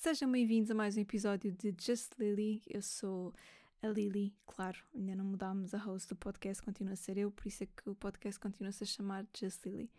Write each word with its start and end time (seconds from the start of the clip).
Sejam 0.00 0.30
bem-vindos 0.30 0.70
a 0.70 0.74
mais 0.76 0.96
um 0.96 1.00
episódio 1.00 1.50
de 1.50 1.74
Just 1.76 2.12
Lily. 2.20 2.62
Eu 2.68 2.80
sou 2.80 3.34
a 3.82 3.88
Lily, 3.88 4.32
claro, 4.46 4.78
ainda 4.94 5.16
não 5.16 5.24
mudámos 5.24 5.74
a 5.74 5.78
host 5.78 6.08
do 6.08 6.14
podcast, 6.14 6.62
continua 6.62 6.92
a 6.92 6.96
ser 6.96 7.18
eu, 7.18 7.32
por 7.32 7.48
isso 7.48 7.64
é 7.64 7.66
que 7.66 7.90
o 7.90 7.96
podcast 7.96 8.38
continua-se 8.38 8.84
a 8.84 8.86
chamar 8.86 9.26
Just 9.36 9.66
Lily. 9.66 9.90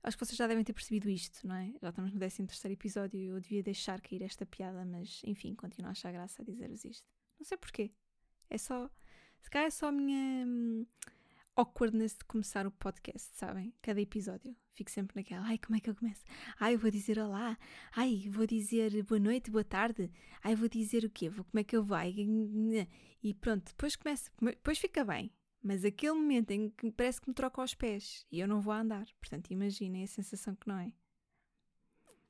Acho 0.00 0.16
que 0.16 0.24
vocês 0.24 0.36
já 0.38 0.46
devem 0.46 0.62
ter 0.62 0.72
percebido 0.72 1.10
isto, 1.10 1.44
não 1.44 1.56
é? 1.56 1.72
Já 1.82 1.88
estamos 1.88 2.12
no 2.12 2.20
13 2.20 2.46
terceiro 2.46 2.72
episódio 2.74 3.18
e 3.18 3.26
eu 3.26 3.40
devia 3.40 3.64
deixar 3.64 4.00
cair 4.00 4.22
esta 4.22 4.46
piada, 4.46 4.84
mas 4.84 5.20
enfim, 5.24 5.56
continuo 5.56 5.88
a 5.88 5.90
achar 5.90 6.12
graça 6.12 6.40
a 6.40 6.44
dizer-vos 6.44 6.84
isto. 6.84 7.04
Não 7.36 7.44
sei 7.44 7.58
porquê. 7.58 7.90
É 8.48 8.56
só. 8.56 8.88
Se 9.40 9.50
calhar 9.50 9.66
é 9.66 9.70
só 9.70 9.88
a 9.88 9.92
minha. 9.92 10.86
Awkwardness 11.54 12.16
de 12.16 12.24
começar 12.24 12.66
o 12.66 12.70
podcast, 12.70 13.36
sabem? 13.36 13.74
Cada 13.82 14.00
episódio. 14.00 14.56
Fico 14.72 14.90
sempre 14.90 15.16
naquela, 15.16 15.44
ai, 15.44 15.58
como 15.58 15.76
é 15.76 15.80
que 15.80 15.90
eu 15.90 15.94
começo? 15.94 16.24
Ai, 16.58 16.78
vou 16.78 16.90
dizer 16.90 17.18
olá. 17.18 17.58
Ai, 17.94 18.26
vou 18.30 18.46
dizer 18.46 19.02
boa 19.02 19.18
noite, 19.20 19.50
boa 19.50 19.62
tarde. 19.62 20.10
Ai, 20.42 20.56
vou 20.56 20.66
dizer 20.66 21.04
o 21.04 21.10
quê? 21.10 21.28
Vou, 21.28 21.44
como 21.44 21.60
é 21.60 21.64
que 21.64 21.76
eu 21.76 21.84
vou? 21.84 21.98
E 23.22 23.34
pronto, 23.34 23.66
depois 23.66 23.96
começa, 23.96 24.30
depois 24.40 24.78
fica 24.78 25.04
bem. 25.04 25.30
Mas 25.62 25.84
aquele 25.84 26.14
momento 26.14 26.52
em 26.52 26.70
que 26.70 26.90
parece 26.90 27.20
que 27.20 27.28
me 27.28 27.34
troca 27.34 27.60
aos 27.60 27.74
pés 27.74 28.26
e 28.32 28.40
eu 28.40 28.48
não 28.48 28.62
vou 28.62 28.72
andar. 28.72 29.06
Portanto, 29.20 29.50
imaginem 29.50 30.04
a 30.04 30.06
sensação 30.06 30.56
que 30.56 30.66
não 30.66 30.78
é. 30.78 30.90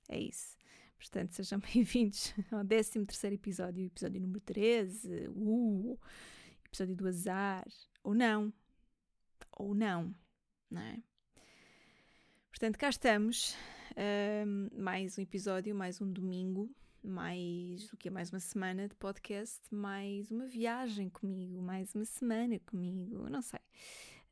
É 0.08 0.18
isso. 0.18 0.56
Portanto, 0.98 1.30
sejam 1.30 1.60
bem-vindos 1.72 2.34
ao 2.50 2.64
13 2.64 3.06
terceiro 3.06 3.36
episódio, 3.36 3.86
episódio 3.86 4.20
número 4.20 4.40
13. 4.40 5.28
Uh, 5.28 5.96
episódio 6.66 6.96
do 6.96 7.06
azar. 7.06 7.68
Ou 8.02 8.16
não 8.16 8.52
ou 9.50 9.74
não, 9.74 10.14
não 10.70 10.80
é? 10.80 11.02
Portanto, 12.50 12.78
cá 12.78 12.88
estamos, 12.88 13.56
uh, 13.92 14.80
mais 14.80 15.18
um 15.18 15.22
episódio, 15.22 15.74
mais 15.74 16.00
um 16.00 16.12
domingo, 16.12 16.70
mais 17.02 17.92
o 17.92 17.96
que 17.96 18.08
é 18.08 18.10
mais 18.10 18.30
uma 18.30 18.40
semana 18.40 18.88
de 18.88 18.94
podcast, 18.94 19.60
mais 19.70 20.30
uma 20.30 20.46
viagem 20.46 21.08
comigo, 21.08 21.60
mais 21.60 21.94
uma 21.94 22.04
semana 22.04 22.58
comigo, 22.60 23.28
não 23.28 23.42
sei. 23.42 23.60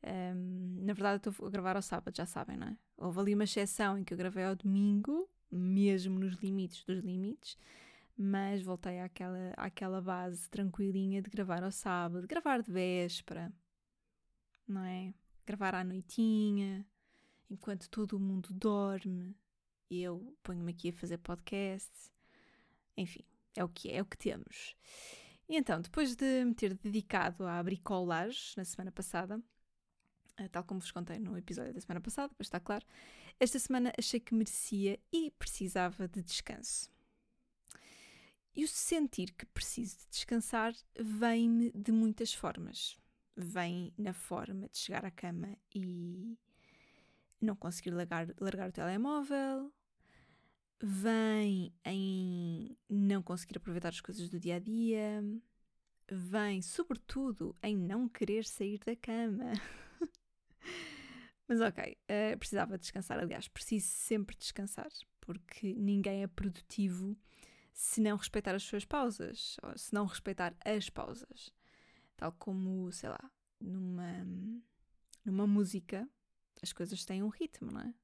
Um, 0.03 0.85
na 0.85 0.93
verdade, 0.93 1.29
estou 1.29 1.45
a 1.45 1.49
gravar 1.49 1.75
ao 1.75 1.81
sábado, 1.81 2.15
já 2.15 2.25
sabem, 2.25 2.57
não 2.57 2.67
é? 2.67 2.77
Houve 2.97 3.19
ali 3.19 3.35
uma 3.35 3.43
exceção 3.43 3.97
em 3.97 4.03
que 4.03 4.13
eu 4.13 4.17
gravei 4.17 4.45
ao 4.45 4.55
domingo, 4.55 5.29
mesmo 5.51 6.17
nos 6.17 6.35
limites 6.35 6.83
dos 6.85 7.03
limites, 7.03 7.57
mas 8.17 8.61
voltei 8.61 8.99
àquela, 8.99 9.53
àquela 9.57 10.01
base 10.01 10.49
tranquilinha 10.49 11.21
de 11.21 11.29
gravar 11.29 11.63
ao 11.63 11.71
sábado, 11.71 12.27
gravar 12.27 12.61
de 12.61 12.71
véspera, 12.71 13.51
não 14.71 14.83
é? 14.83 15.13
Gravar 15.45 15.75
à 15.75 15.83
noitinha, 15.83 16.85
enquanto 17.49 17.89
todo 17.89 18.13
o 18.13 18.19
mundo 18.19 18.53
dorme, 18.53 19.35
e 19.89 20.01
eu 20.01 20.35
ponho-me 20.41 20.71
aqui 20.71 20.89
a 20.89 20.93
fazer 20.93 21.17
podcast. 21.17 21.91
Enfim, 22.95 23.25
é 23.55 23.63
o 23.63 23.69
que 23.69 23.89
é, 23.89 23.97
é 23.97 24.01
o 24.01 24.05
que 24.05 24.17
temos. 24.17 24.75
E 25.49 25.57
então, 25.57 25.81
depois 25.81 26.15
de 26.15 26.45
me 26.45 26.53
ter 26.53 26.73
dedicado 26.75 27.45
à 27.45 27.61
bricolagem 27.61 28.53
na 28.55 28.63
semana 28.63 28.91
passada, 28.91 29.41
eh, 30.37 30.47
tal 30.47 30.63
como 30.63 30.79
vos 30.79 30.91
contei 30.91 31.19
no 31.19 31.37
episódio 31.37 31.73
da 31.73 31.81
semana 31.81 31.99
passada, 31.99 32.33
para 32.33 32.43
está 32.43 32.59
claro, 32.59 32.85
esta 33.37 33.59
semana 33.59 33.91
achei 33.97 34.19
que 34.19 34.33
merecia 34.33 34.97
e 35.11 35.31
precisava 35.31 36.07
de 36.07 36.21
descanso. 36.23 36.89
E 38.55 38.63
o 38.63 38.67
sentir 38.67 39.33
que 39.33 39.45
preciso 39.47 39.97
de 39.97 40.07
descansar 40.09 40.73
vem-me 40.97 41.71
de 41.71 41.91
muitas 41.91 42.33
formas 42.33 43.00
vem 43.35 43.93
na 43.97 44.13
forma 44.13 44.67
de 44.69 44.77
chegar 44.77 45.05
à 45.05 45.11
cama 45.11 45.57
e 45.73 46.37
não 47.41 47.55
conseguir 47.55 47.91
largar, 47.91 48.27
largar 48.39 48.69
o 48.69 48.71
telemóvel, 48.71 49.73
vem 50.81 51.73
em 51.85 52.77
não 52.89 53.21
conseguir 53.21 53.57
aproveitar 53.57 53.89
as 53.89 54.01
coisas 54.01 54.29
do 54.29 54.39
dia 54.39 54.55
a 54.55 54.59
dia, 54.59 55.23
vem 56.09 56.61
sobretudo 56.61 57.55
em 57.63 57.77
não 57.77 58.07
querer 58.07 58.45
sair 58.45 58.79
da 58.79 58.95
cama. 58.95 59.53
Mas 61.47 61.59
ok, 61.61 61.97
uh, 62.03 62.37
precisava 62.37 62.77
descansar. 62.77 63.19
Aliás, 63.19 63.47
preciso 63.47 63.87
sempre 63.87 64.35
descansar, 64.37 64.89
porque 65.19 65.73
ninguém 65.73 66.23
é 66.23 66.27
produtivo 66.27 67.17
se 67.73 68.01
não 68.01 68.17
respeitar 68.17 68.53
as 68.55 68.63
suas 68.63 68.85
pausas, 68.85 69.57
ou 69.63 69.77
se 69.77 69.93
não 69.93 70.05
respeitar 70.05 70.55
as 70.63 70.89
pausas. 70.89 71.53
Tal 72.21 72.31
como, 72.33 72.91
sei 72.91 73.09
lá, 73.09 73.31
numa, 73.59 74.27
numa 75.25 75.47
música, 75.47 76.07
as 76.61 76.71
coisas 76.71 77.03
têm 77.03 77.23
um 77.23 77.29
ritmo, 77.29 77.71
não 77.71 77.81
é? 77.81 77.95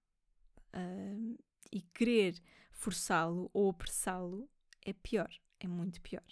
Uh, 0.76 1.38
e 1.72 1.84
querer 1.84 2.42
forçá-lo 2.72 3.48
ou 3.54 3.70
apressá-lo 3.70 4.50
é 4.84 4.92
pior, 4.92 5.32
é 5.60 5.68
muito 5.68 6.02
pior. 6.02 6.26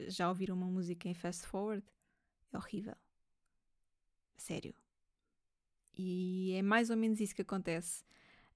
Já 0.00 0.30
ouviram 0.30 0.56
uma 0.56 0.68
música 0.68 1.06
em 1.06 1.12
fast 1.12 1.46
forward? 1.46 1.86
É 2.50 2.56
horrível. 2.56 2.96
Sério. 4.34 4.74
E 5.92 6.54
é 6.54 6.62
mais 6.62 6.88
ou 6.88 6.96
menos 6.96 7.20
isso 7.20 7.34
que 7.34 7.42
acontece 7.42 8.06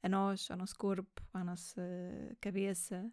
a 0.03 0.09
nós, 0.09 0.50
ao 0.50 0.56
nosso 0.56 0.77
corpo, 0.77 1.23
à 1.34 1.44
nossa 1.44 1.83
cabeça, 2.41 3.12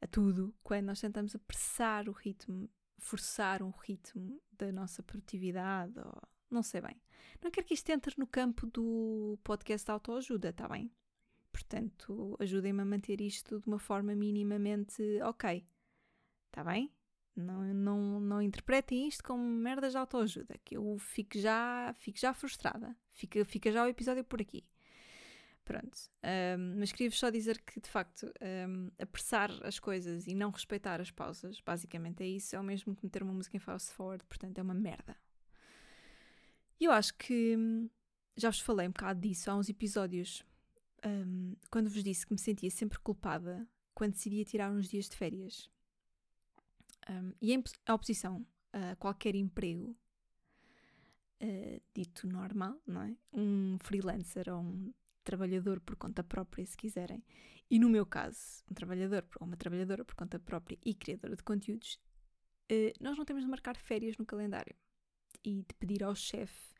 a 0.00 0.06
tudo, 0.06 0.54
quando 0.62 0.86
nós 0.86 1.02
tentamos 1.02 1.34
apressar 1.34 2.08
o 2.08 2.12
ritmo 2.12 2.70
forçar 2.98 3.62
um 3.62 3.70
ritmo 3.70 4.40
da 4.52 4.70
nossa 4.72 5.02
produtividade, 5.02 5.98
ou 5.98 6.22
não 6.50 6.62
sei 6.62 6.80
bem. 6.80 7.00
Não 7.42 7.50
quero 7.50 7.66
que 7.66 7.74
isto 7.74 7.88
entre 7.90 8.14
no 8.18 8.26
campo 8.26 8.66
do 8.66 9.38
podcast 9.44 9.86
de 9.86 9.92
autoajuda, 9.92 10.50
está 10.50 10.68
bem? 10.68 10.90
Portanto, 11.52 12.36
ajudem-me 12.40 12.82
a 12.82 12.84
manter 12.84 13.20
isto 13.20 13.60
de 13.60 13.66
uma 13.66 13.78
forma 13.78 14.14
minimamente 14.14 15.02
ok. 15.22 15.66
Está 16.46 16.64
bem? 16.64 16.92
Não, 17.34 17.62
não, 17.72 18.20
não 18.20 18.42
interpretem 18.42 19.06
isto 19.06 19.22
como 19.22 19.42
merdas 19.42 19.92
de 19.92 19.98
autoajuda, 19.98 20.58
que 20.64 20.76
eu 20.76 20.98
fico 20.98 21.38
já, 21.38 21.92
fico 21.94 22.18
já 22.18 22.34
frustrada. 22.34 22.96
Fica, 23.12 23.44
fica 23.44 23.70
já 23.70 23.84
o 23.84 23.88
episódio 23.88 24.24
por 24.24 24.40
aqui. 24.40 24.64
Pronto. 25.68 25.98
Um, 26.24 26.78
mas 26.78 26.92
queria-vos 26.92 27.18
só 27.18 27.28
dizer 27.28 27.60
que, 27.60 27.78
de 27.78 27.90
facto, 27.90 28.32
um, 28.40 28.90
apressar 28.98 29.50
as 29.66 29.78
coisas 29.78 30.26
e 30.26 30.34
não 30.34 30.50
respeitar 30.50 30.98
as 30.98 31.10
pausas, 31.10 31.60
basicamente 31.60 32.22
é 32.22 32.26
isso, 32.26 32.56
é 32.56 32.58
o 32.58 32.64
mesmo 32.64 32.96
que 32.96 33.04
meter 33.04 33.22
uma 33.22 33.34
música 33.34 33.54
em 33.54 33.60
fast 33.60 33.92
forward, 33.92 34.24
portanto 34.24 34.56
é 34.56 34.62
uma 34.62 34.72
merda. 34.72 35.14
E 36.80 36.86
eu 36.86 36.90
acho 36.90 37.12
que 37.18 37.54
hum, 37.54 37.86
já 38.34 38.48
vos 38.48 38.60
falei 38.60 38.88
um 38.88 38.92
bocado 38.92 39.20
disso 39.20 39.50
há 39.50 39.56
uns 39.56 39.68
episódios, 39.68 40.42
um, 41.04 41.54
quando 41.70 41.90
vos 41.90 42.02
disse 42.02 42.26
que 42.26 42.32
me 42.32 42.38
sentia 42.38 42.70
sempre 42.70 42.98
culpada 43.00 43.68
quando 43.94 44.12
decidia 44.12 44.46
tirar 44.46 44.72
uns 44.72 44.88
dias 44.88 45.06
de 45.06 45.16
férias. 45.16 45.70
Um, 47.10 47.34
e 47.42 47.52
em 47.52 47.62
oposição 47.90 48.42
a 48.72 48.96
qualquer 48.96 49.34
emprego 49.34 49.94
uh, 51.42 51.82
dito 51.94 52.26
normal, 52.26 52.80
não 52.86 53.02
é? 53.02 53.14
Um 53.34 53.76
freelancer 53.80 54.48
ou 54.48 54.62
um 54.62 54.94
trabalhador 55.28 55.78
por 55.80 55.94
conta 55.94 56.24
própria, 56.24 56.64
se 56.64 56.74
quiserem, 56.74 57.22
e 57.70 57.78
no 57.78 57.90
meu 57.90 58.06
caso, 58.06 58.64
um 58.70 58.72
trabalhador 58.72 59.26
ou 59.38 59.46
uma 59.46 59.58
trabalhadora 59.58 60.02
por 60.02 60.14
conta 60.14 60.38
própria 60.38 60.78
e 60.82 60.94
criadora 60.94 61.36
de 61.36 61.42
conteúdos, 61.42 62.00
uh, 62.72 62.92
nós 62.98 63.18
não 63.18 63.26
temos 63.26 63.42
de 63.44 63.50
marcar 63.50 63.76
férias 63.76 64.16
no 64.16 64.24
calendário 64.24 64.74
e 65.44 65.62
de 65.62 65.74
pedir 65.78 66.02
ao 66.02 66.14
chefe 66.14 66.74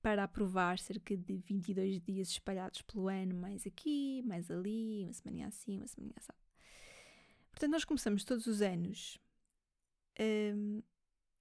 para 0.00 0.22
aprovar 0.22 0.78
cerca 0.78 1.16
de 1.16 1.38
22 1.38 2.00
dias 2.00 2.28
espalhados 2.28 2.82
pelo 2.82 3.08
ano, 3.08 3.34
mais 3.34 3.66
aqui, 3.66 4.22
mais 4.24 4.48
ali, 4.48 5.02
uma 5.02 5.12
semana 5.12 5.48
assim, 5.48 5.76
uma 5.78 5.86
semana 5.88 6.14
assim. 6.16 6.32
Portanto, 7.50 7.72
nós 7.72 7.84
começamos 7.84 8.24
todos 8.24 8.46
os 8.46 8.62
anos 8.62 9.18
um, 10.20 10.82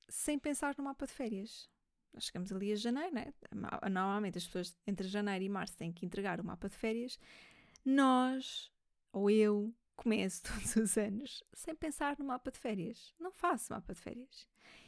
sem 0.09 0.39
pensar 0.39 0.75
no 0.77 0.83
mapa 0.83 1.05
de 1.05 1.13
férias. 1.13 1.69
Nós 2.13 2.25
chegamos 2.25 2.51
ali 2.51 2.71
a 2.71 2.75
janeiro, 2.75 3.13
né? 3.13 3.33
Normalmente 3.89 4.37
as 4.37 4.45
pessoas 4.45 4.77
entre 4.85 5.07
janeiro 5.07 5.43
e 5.45 5.49
março 5.49 5.77
têm 5.77 5.91
que 5.91 6.05
entregar 6.05 6.39
o 6.39 6.43
mapa 6.43 6.67
de 6.67 6.75
férias. 6.75 7.17
Nós, 7.85 8.71
ou 9.13 9.29
eu, 9.29 9.73
começo 9.95 10.43
todos 10.43 10.75
os 10.75 10.97
anos 10.97 11.43
sem 11.53 11.75
pensar 11.75 12.17
no 12.19 12.25
mapa 12.25 12.51
de 12.51 12.59
férias. 12.59 13.13
Não 13.19 13.31
faço 13.31 13.71
mapa 13.71 13.93
de 13.93 14.01
férias. 14.01 14.47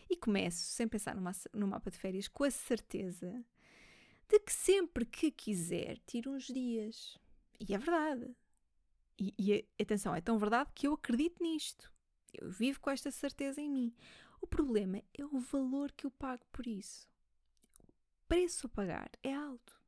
E 0.10 0.18
começo 0.18 0.66
sem 0.66 0.88
pensar 0.88 1.16
no 1.54 1.68
mapa 1.68 1.90
de 1.90 1.98
férias 1.98 2.28
com 2.28 2.44
a 2.44 2.52
certeza 2.52 3.44
de 4.28 4.40
que 4.40 4.52
sempre 4.52 5.06
que 5.06 5.31
quiser 5.31 6.00
tiro 6.06 6.31
uns 6.31 6.48
dias. 6.48 7.18
E 7.60 7.74
é 7.74 7.78
verdade. 7.78 8.36
E, 9.18 9.34
e 9.38 9.81
atenção, 9.81 10.14
é 10.14 10.20
tão 10.20 10.38
verdade 10.38 10.72
que 10.75 10.88
eu 10.88 10.94
acredito 10.94 11.42
nisto. 11.42 11.92
Eu 12.34 12.50
vivo 12.50 12.80
com 12.81 12.90
esta 12.90 13.12
certeza 13.12 13.62
em 13.62 13.70
mim. 13.70 13.96
O 14.42 14.48
problema 14.48 15.02
é 15.14 15.24
o 15.24 15.40
valor 15.40 15.92
que 15.92 16.06
eu 16.06 16.12
pago 16.12 16.44
por 16.52 16.68
isso 16.68 17.12
preço 18.34 18.66
a 18.66 18.70
pagar 18.70 19.12
é 19.22 19.32
alto, 19.32 19.80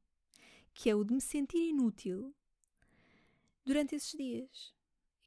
que 0.71 0.87
é 0.87 0.93
o 0.93 1.03
de 1.03 1.15
me 1.15 1.19
sentir 1.19 1.69
inútil 1.69 2.31
durante 3.65 3.95
esses 3.95 4.11
dias. 4.11 4.71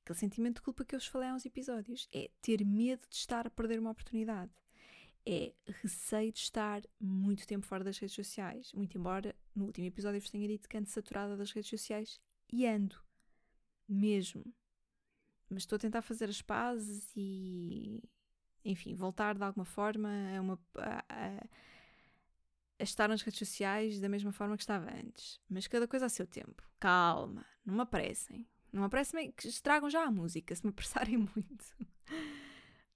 Aquele 0.05 0.19
sentimento 0.21 0.55
de 0.57 0.63
culpa 0.63 0.85
que 0.85 0.95
eu 0.95 1.01
vos 1.01 1.09
falei 1.09 1.29
há 1.29 1.35
uns 1.35 1.45
episódios 1.45 2.09
é 2.15 2.31
ter 2.41 2.65
medo 2.65 3.09
de 3.09 3.17
estar 3.17 3.45
a 3.45 3.51
perder 3.51 3.81
uma 3.81 3.91
oportunidade. 3.91 4.53
É 5.27 5.53
receio 5.83 6.33
de 6.33 6.39
estar 6.39 6.81
muito 7.01 7.45
tempo 7.45 7.67
fora 7.67 7.83
das 7.83 7.99
redes 7.99 8.15
sociais. 8.15 8.73
Muito 8.73 8.97
embora 8.97 9.35
no 9.53 9.65
último 9.65 9.89
episódio 9.89 10.19
eu 10.19 10.21
vos 10.21 10.31
tenha 10.31 10.47
dito 10.47 10.69
que 10.69 10.77
ando 10.77 10.89
saturada 10.89 11.37
das 11.37 11.51
redes 11.51 11.71
sociais 11.71 12.21
e 12.53 12.69
ando. 12.69 13.03
Mesmo. 13.89 14.45
mas 15.51 15.65
estou 15.65 15.75
a 15.75 15.81
tentar 15.81 16.03
fazer 16.03 16.29
as 16.29 16.41
pazes 16.41 17.11
e, 17.17 18.01
enfim, 18.65 18.95
voltar 18.95 19.35
de 19.37 19.43
alguma 19.43 19.65
forma 19.65 20.09
a, 20.09 20.41
uma, 20.41 20.59
a, 20.77 21.05
a, 21.09 21.49
a 22.79 22.83
estar 22.83 23.09
nas 23.09 23.23
redes 23.23 23.39
sociais 23.39 24.01
da 24.01 24.09
mesma 24.09 24.33
forma 24.33 24.57
que 24.57 24.63
estava 24.63 24.91
antes. 24.91 25.41
Mas 25.49 25.67
cada 25.67 25.89
coisa 25.89 26.07
a 26.07 26.09
seu 26.09 26.27
tempo. 26.27 26.63
Calma, 26.79 27.45
não 27.65 27.75
me 27.75 27.81
apressem. 27.83 28.47
Não 28.73 28.81
me 28.81 28.87
apressem 28.87 29.33
que 29.33 29.49
estragam 29.49 29.91
já 29.91 30.05
a 30.05 30.11
música, 30.11 30.55
se 30.55 30.65
me 30.65 30.71
apressarem 30.71 31.17
muito. 31.35 31.65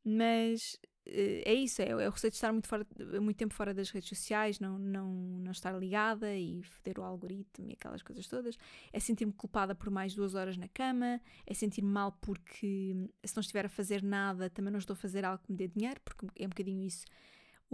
Mas 0.05 0.79
eh, 1.07 1.43
é 1.45 1.55
isso, 1.55 1.83
é, 1.83 1.89
é 1.89 2.09
o 2.09 2.11
receio 2.11 2.31
de 2.31 2.37
estar 2.37 2.53
muito, 2.53 2.69
fora, 2.69 2.87
muito 3.21 3.37
tempo 3.37 3.55
fora 3.55 3.75
das 3.75 3.91
redes 3.91 4.09
sociais, 4.09 4.61
não, 4.61 4.79
não, 4.79 5.13
não 5.13 5.51
estar 5.51 5.73
ligada 5.73 6.35
e 6.37 6.63
foder 6.63 6.99
o 6.99 7.03
algoritmo 7.03 7.71
e 7.71 7.73
aquelas 7.73 8.03
coisas 8.03 8.27
todas. 8.29 8.57
É 8.93 9.01
sentir-me 9.01 9.33
culpada 9.33 9.75
por 9.75 9.91
mais 9.91 10.15
duas 10.15 10.35
horas 10.35 10.57
na 10.57 10.69
cama, 10.69 11.21
é 11.47 11.55
sentir-me 11.55 11.91
mal 11.91 12.13
porque 12.21 13.09
se 13.25 13.37
não 13.37 13.41
estiver 13.41 13.67
a 13.67 13.69
fazer 13.69 14.03
nada 14.03 14.49
também 14.51 14.71
não 14.71 14.79
estou 14.79 14.95
a 14.95 14.97
fazer 14.97 15.25
algo 15.25 15.43
que 15.43 15.51
me 15.51 15.59
dê 15.59 15.69
dinheiro, 15.69 16.01
porque 16.05 16.27
é 16.37 16.47
um 16.47 16.51
bocadinho 16.51 16.83
isso 16.83 17.05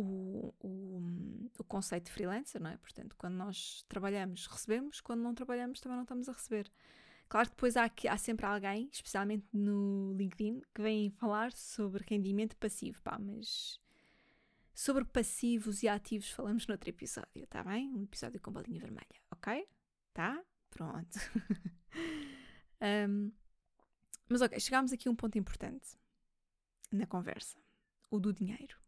o, 0.00 0.54
o, 0.60 1.50
o 1.58 1.64
conceito 1.64 2.06
de 2.06 2.12
freelancer, 2.12 2.62
não 2.62 2.70
é? 2.70 2.76
Portanto, 2.76 3.16
quando 3.18 3.34
nós 3.34 3.84
trabalhamos, 3.88 4.46
recebemos, 4.46 5.00
quando 5.00 5.22
não 5.22 5.34
trabalhamos, 5.34 5.80
também 5.80 5.96
não 5.96 6.04
estamos 6.04 6.28
a 6.28 6.32
receber. 6.32 6.70
Claro 7.28 7.48
que 7.48 7.56
depois 7.56 7.76
há, 7.76 7.90
há 8.08 8.16
sempre 8.16 8.46
alguém, 8.46 8.88
especialmente 8.92 9.46
no 9.52 10.14
LinkedIn, 10.14 10.62
que 10.72 10.80
vem 10.80 11.10
falar 11.10 11.52
sobre 11.52 12.04
rendimento 12.08 12.56
passivo, 12.56 13.02
pá, 13.02 13.18
mas 13.18 13.80
sobre 14.72 15.04
passivos 15.04 15.82
e 15.82 15.88
ativos 15.88 16.30
falamos 16.30 16.66
noutro 16.68 16.88
episódio, 16.88 17.46
tá 17.48 17.64
bem? 17.64 17.92
Um 17.92 18.04
episódio 18.04 18.40
com 18.40 18.52
bolinha 18.52 18.80
vermelha, 18.80 19.20
ok? 19.32 19.68
Tá? 20.14 20.40
Pronto. 20.70 21.18
um, 23.10 23.32
mas 24.28 24.40
ok, 24.42 24.58
chegámos 24.60 24.92
aqui 24.92 25.08
a 25.08 25.10
um 25.10 25.16
ponto 25.16 25.36
importante 25.36 25.98
na 26.92 27.06
conversa: 27.06 27.58
o 28.10 28.20
do 28.20 28.32
dinheiro. 28.32 28.87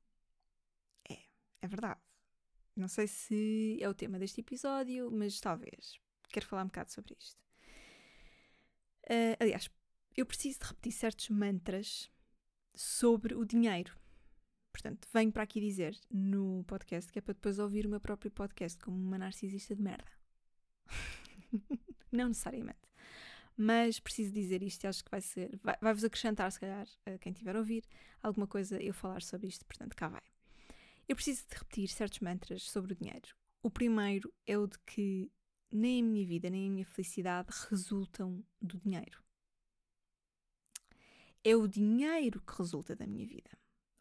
É, 1.62 1.68
verdade. 1.68 2.00
Não 2.76 2.88
sei 2.88 3.06
se 3.06 3.78
é 3.80 3.88
o 3.88 3.94
tema 3.94 4.18
deste 4.18 4.40
episódio, 4.40 5.10
mas 5.10 5.40
talvez. 5.40 5.98
Quero 6.28 6.46
falar 6.46 6.62
um 6.62 6.66
bocado 6.66 6.90
sobre 6.90 7.16
isto. 7.18 7.38
Uh, 9.04 9.36
aliás, 9.40 9.68
eu 10.16 10.24
preciso 10.24 10.60
de 10.60 10.66
repetir 10.66 10.92
certos 10.92 11.28
mantras 11.28 12.10
sobre 12.74 13.34
o 13.34 13.44
dinheiro. 13.44 13.98
Portanto, 14.72 15.08
venho 15.12 15.32
para 15.32 15.42
aqui 15.42 15.60
dizer 15.60 15.98
no 16.08 16.64
podcast 16.64 17.12
que 17.12 17.18
é 17.18 17.22
para 17.22 17.34
depois 17.34 17.58
ouvir 17.58 17.86
o 17.86 17.90
meu 17.90 18.00
próprio 18.00 18.30
podcast 18.30 18.78
como 18.78 18.96
uma 18.96 19.18
narcisista 19.18 19.74
de 19.74 19.82
merda. 19.82 20.10
Não 22.12 22.28
necessariamente. 22.28 22.78
Mas 23.56 24.00
preciso 24.00 24.32
dizer 24.32 24.62
isto 24.62 24.84
e 24.84 24.86
acho 24.86 25.04
que 25.04 25.10
vai 25.10 25.20
ser. 25.20 25.60
Vai-vos 25.80 26.04
acrescentar, 26.04 26.50
se 26.50 26.60
calhar, 26.60 26.86
a 27.04 27.18
quem 27.18 27.32
tiver 27.32 27.54
a 27.54 27.58
ouvir, 27.58 27.84
alguma 28.22 28.46
coisa 28.46 28.80
eu 28.80 28.94
falar 28.94 29.22
sobre 29.22 29.48
isto. 29.48 29.66
Portanto, 29.66 29.94
cá 29.94 30.08
vai. 30.08 30.22
Eu 31.10 31.16
preciso 31.16 31.44
de 31.48 31.56
repetir 31.56 31.88
certos 31.88 32.20
mantras 32.20 32.70
sobre 32.70 32.92
o 32.92 32.96
dinheiro. 32.96 33.34
O 33.64 33.68
primeiro 33.68 34.32
é 34.46 34.56
o 34.56 34.68
de 34.68 34.78
que 34.86 35.28
nem 35.68 36.00
a 36.00 36.04
minha 36.04 36.24
vida, 36.24 36.48
nem 36.48 36.68
a 36.68 36.70
minha 36.70 36.86
felicidade 36.86 37.48
resultam 37.68 38.46
do 38.62 38.78
dinheiro. 38.78 39.20
É 41.42 41.56
o 41.56 41.66
dinheiro 41.66 42.40
que 42.40 42.56
resulta 42.56 42.94
da 42.94 43.08
minha 43.08 43.26
vida. 43.26 43.50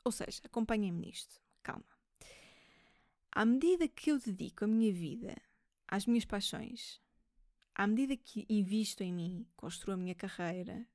Ou 0.06 0.12
seja, 0.12 0.40
acompanhem-me 0.44 1.08
nisto, 1.08 1.42
calma. 1.64 1.84
À 3.32 3.44
medida 3.44 3.88
que 3.88 4.12
eu 4.12 4.20
dedico 4.20 4.66
a 4.66 4.68
minha 4.68 4.94
vida 4.94 5.36
às 5.88 6.06
minhas 6.06 6.26
paixões, 6.26 7.02
à 7.74 7.88
medida 7.88 8.16
que 8.16 8.46
invisto 8.48 9.02
em 9.02 9.12
mim, 9.12 9.48
construo 9.56 9.96
a 9.96 9.98
minha 9.98 10.14
carreira, 10.14 10.88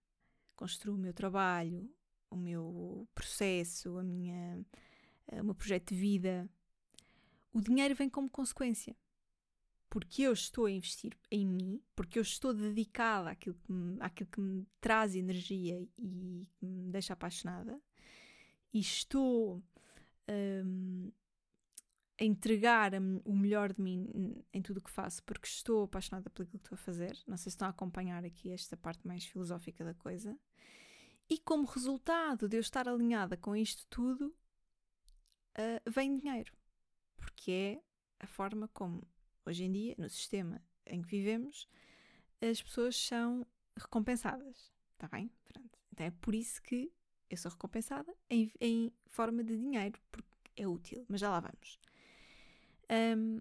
construo 0.55 0.95
o 0.95 0.99
meu 0.99 1.13
trabalho, 1.13 1.93
o 2.31 2.37
meu 2.37 3.09
processo, 3.17 3.99
a 3.99 4.05
minha, 4.05 4.65
o 5.33 5.45
meu 5.45 5.55
projeto 5.55 5.95
de 5.95 6.01
vida, 6.01 6.49
o 7.53 7.61
dinheiro 7.61 7.95
vem 7.95 8.09
como 8.09 8.29
consequência 8.29 8.97
porque 9.95 10.23
eu 10.23 10.33
estou 10.33 10.67
a 10.67 10.73
investir 10.73 11.17
em 11.31 11.47
mim, 11.47 11.81
porque 11.95 12.19
eu 12.19 12.23
estou 12.23 12.53
dedicada 12.53 13.31
àquilo 13.31 13.55
que 13.55 13.71
me, 13.71 13.97
àquilo 14.01 14.29
que 14.29 14.41
me 14.41 14.67
traz 14.81 15.15
energia 15.15 15.81
e 15.97 16.49
que 16.59 16.67
me 16.67 16.91
deixa 16.91 17.13
apaixonada, 17.13 17.81
e 18.73 18.81
estou 18.81 19.63
um, 20.29 21.13
a 22.21 22.25
entregar 22.25 22.91
o 23.25 23.37
melhor 23.37 23.73
de 23.73 23.81
mim 23.81 24.43
em 24.53 24.61
tudo 24.61 24.79
o 24.79 24.83
que 24.83 24.91
faço, 24.91 25.23
porque 25.23 25.47
estou 25.47 25.85
apaixonada 25.85 26.29
pelo 26.29 26.49
que 26.49 26.57
estou 26.57 26.75
a 26.75 26.79
fazer. 26.79 27.17
Não 27.25 27.37
sei 27.37 27.45
se 27.45 27.51
estão 27.51 27.69
a 27.69 27.71
acompanhar 27.71 28.25
aqui 28.25 28.51
esta 28.51 28.77
parte 28.77 29.07
mais 29.07 29.25
filosófica 29.25 29.85
da 29.85 29.95
coisa. 29.95 30.37
E 31.31 31.39
como 31.39 31.67
resultado 31.67 32.49
de 32.49 32.57
eu 32.57 32.61
estar 32.61 32.89
alinhada 32.89 33.37
com 33.37 33.55
isto 33.55 33.87
tudo, 33.89 34.35
uh, 35.59 35.91
vem 35.91 36.19
dinheiro. 36.19 36.53
Porque 37.17 37.51
é 37.51 38.25
a 38.25 38.27
forma 38.27 38.69
como 38.69 39.07
Hoje 39.47 39.65
em 39.65 39.73
dia, 39.73 39.95
no 39.99 40.09
sistema 40.09 40.61
em 40.87 41.03
que 41.03 41.09
vivemos, 41.09 41.69
as 42.41 42.63
pessoas 42.63 42.97
são 42.97 43.47
recompensadas. 43.77 44.73
Está 44.95 45.07
bem? 45.09 45.31
Pronto. 45.45 45.79
Então 45.93 46.07
é 46.07 46.11
por 46.11 46.35
isso 46.35 46.63
que 46.63 46.91
eu 47.29 47.37
sou 47.37 47.51
recompensada 47.51 48.15
em, 48.31 48.51
em 48.59 48.93
forma 49.07 49.45
de 49.45 49.57
dinheiro, 49.57 50.01
porque 50.11 50.29
é 50.57 50.67
útil. 50.67 51.05
Mas 51.09 51.21
já 51.21 51.29
lá 51.29 51.41
vamos. 51.41 51.79
Um, 52.91 53.41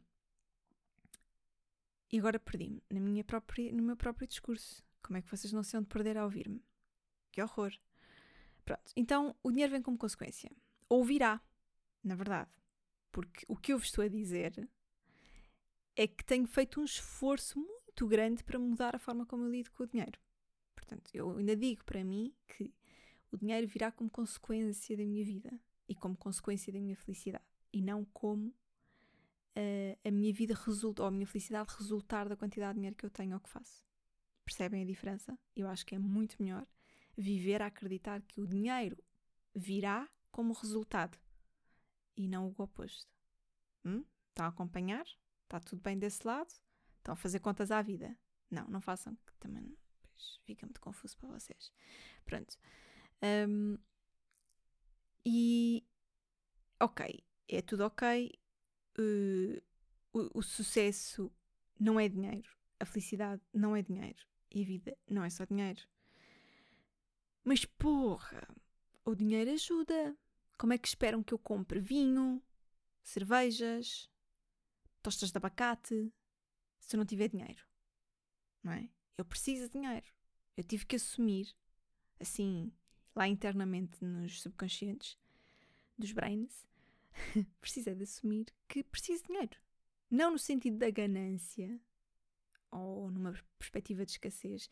e 2.12 2.20
agora 2.20 2.38
perdi-me 2.38 2.82
na 2.90 3.00
minha 3.00 3.24
própria, 3.24 3.72
no 3.72 3.82
meu 3.82 3.96
próprio 3.96 4.28
discurso. 4.28 4.84
Como 5.02 5.18
é 5.18 5.22
que 5.22 5.32
vocês 5.32 5.54
não 5.54 5.64
se 5.64 5.78
onde 5.78 5.88
perder 5.88 6.18
a 6.18 6.26
ouvir-me? 6.26 6.62
Que 7.32 7.42
horror. 7.42 7.72
Pronto. 8.66 8.92
Então 8.96 9.36
o 9.42 9.52
dinheiro 9.52 9.72
vem 9.72 9.82
como 9.82 9.98
consequência. 9.98 10.52
Ou 10.90 11.04
virá, 11.04 11.42
na 12.04 12.16
verdade. 12.16 12.52
Porque 13.12 13.46
o 13.48 13.56
que 13.56 13.72
eu 13.74 13.78
vos 13.78 13.88
estou 13.88 14.04
a 14.04 14.08
dizer 14.08 14.68
é 15.96 16.08
que 16.08 16.26
tenho 16.26 16.48
feito 16.48 16.82
um 16.82 16.84
esforço 16.84 17.60
muito 17.60 18.08
grande 18.08 18.44
para 18.44 18.58
mudar 18.60 18.96
a 18.96 19.00
forma 19.00 19.26
como 19.26 19.44
eu 19.44 19.52
lido 19.52 19.72
com 19.72 19.84
o 19.84 19.88
dinheiro. 19.88 20.20
Portanto, 20.76 21.10
eu 21.14 21.38
ainda 21.38 21.56
digo 21.56 21.84
para 21.86 22.04
mim 22.04 22.34
que 22.48 22.74
o 23.32 23.38
dinheiro 23.38 23.68
virá 23.68 23.92
como 23.92 24.10
consequência 24.10 24.98
da 24.98 25.04
minha 25.04 25.24
vida 25.24 25.52
e 25.88 25.96
como 25.96 26.18
consequência 26.18 26.74
da 26.74 26.80
minha 26.80 26.96
felicidade 26.96 27.46
e 27.72 27.82
não 27.82 28.06
como 28.06 28.48
uh, 28.48 29.98
a 30.04 30.12
minha 30.12 30.34
vida 30.34 30.54
resulta 30.54 31.04
ou 31.04 31.08
a 31.08 31.12
minha 31.12 31.28
felicidade 31.28 31.74
resultar 31.78 32.28
da 32.28 32.36
quantidade 32.36 32.74
de 32.74 32.80
dinheiro 32.80 32.96
que 32.96 33.06
eu 33.06 33.10
tenho 33.10 33.36
ou 33.36 33.40
que 33.40 33.50
faço. 33.50 33.86
Percebem 34.44 34.82
a 34.82 34.86
diferença? 34.86 35.38
Eu 35.56 35.68
acho 35.68 35.86
que 35.86 35.96
é 35.96 36.00
muito 36.00 36.42
melhor 36.42 36.66
viver 37.16 37.62
a 37.62 37.68
acreditar 37.68 38.22
que 38.24 38.42
o 38.42 38.48
dinheiro 38.48 38.98
virá 39.56 40.10
como 40.32 40.54
resultado 40.54 41.18
e 42.16 42.28
não 42.28 42.48
o 42.48 42.64
oposto. 42.64 43.12
Hum? 43.86 44.04
Estão 44.30 44.46
a 44.46 44.50
acompanhar? 44.50 45.06
Está 45.44 45.60
tudo 45.60 45.82
bem 45.82 45.98
desse 45.98 46.26
lado? 46.26 46.52
Estão 46.98 47.14
a 47.14 47.18
fazer 47.18 47.40
contas 47.40 47.72
à 47.72 47.82
vida? 47.82 48.18
Não, 48.50 48.68
não 48.68 48.82
façam, 48.82 49.16
que 49.28 49.36
também 49.40 49.78
fica 50.46 50.66
muito 50.66 50.80
confuso 50.80 51.18
para 51.18 51.30
vocês. 51.30 51.74
Pronto. 52.26 52.58
Um, 53.22 53.78
e, 55.26 55.86
ok, 56.80 57.24
é 57.48 57.62
tudo 57.62 57.86
ok. 57.86 58.32
Uh, 58.98 59.62
o, 60.14 60.40
o 60.40 60.42
sucesso 60.42 61.32
não 61.80 62.00
é 62.00 62.08
dinheiro. 62.08 62.50
A 62.80 62.86
felicidade 62.86 63.42
não 63.54 63.76
é 63.76 63.82
dinheiro. 63.82 64.20
E 64.52 64.62
a 64.62 64.66
vida 64.66 64.98
não 65.10 65.24
é 65.24 65.30
só 65.30 65.46
dinheiro. 65.46 65.82
Mas 67.44 67.66
porra, 67.66 68.48
o 69.04 69.16
dinheiro 69.16 69.52
ajuda. 69.52 70.16
Como 70.58 70.74
é 70.74 70.78
que 70.78 70.88
esperam 70.88 71.24
que 71.24 71.34
eu 71.34 71.40
compre 71.40 71.80
vinho, 71.80 72.42
cervejas, 73.04 74.10
tostas 75.02 75.32
de 75.32 75.38
abacate, 75.38 76.12
se 76.80 76.96
eu 76.96 76.98
não 76.98 77.06
tiver 77.06 77.28
dinheiro. 77.28 77.66
Não 78.64 78.72
é? 78.72 78.90
Eu 79.18 79.26
preciso 79.26 79.68
de 79.68 79.74
dinheiro. 79.74 80.06
Eu 80.56 80.64
tive 80.64 80.86
que 80.86 80.96
assumir, 80.96 81.54
assim, 82.20 82.72
lá 83.16 83.28
internamente 83.28 84.04
nos 84.04 84.42
subconscientes 84.42 85.18
dos 85.98 86.12
brains, 86.12 86.66
precisei 87.62 87.96
de 87.96 88.04
assumir 88.04 88.48
que 88.68 88.84
preciso 88.84 89.24
de 89.24 89.28
dinheiro. 89.28 89.58
Não 90.10 90.32
no 90.32 90.40
sentido 90.40 90.78
da 90.78 90.90
ganância 90.90 91.80
ou 92.72 93.10
numa 93.12 93.34
perspectiva 93.58 94.06
de 94.06 94.12
escassez, 94.12 94.70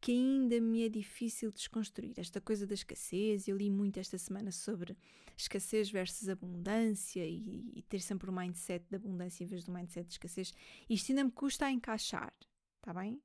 que 0.00 0.12
ainda 0.12 0.60
me 0.60 0.84
é 0.84 0.88
difícil 0.88 1.50
desconstruir. 1.50 2.14
Esta 2.16 2.40
coisa 2.40 2.66
da 2.66 2.74
escassez, 2.74 3.48
eu 3.48 3.56
li 3.56 3.70
muito 3.70 3.98
esta 3.98 4.16
semana 4.16 4.52
sobre 4.52 4.96
escassez 5.36 5.90
versus 5.90 6.28
abundância 6.28 7.24
e, 7.24 7.72
e 7.74 7.82
ter 7.82 8.00
sempre 8.00 8.30
o 8.30 8.32
um 8.32 8.36
mindset 8.36 8.84
de 8.88 8.96
abundância 8.96 9.44
em 9.44 9.46
vez 9.46 9.64
do 9.64 9.72
mindset 9.72 10.06
de 10.06 10.14
escassez. 10.14 10.52
Isto 10.88 11.12
ainda 11.12 11.24
me 11.24 11.32
custa 11.32 11.66
a 11.66 11.72
encaixar, 11.72 12.32
está 12.78 12.92
bem? 12.94 13.20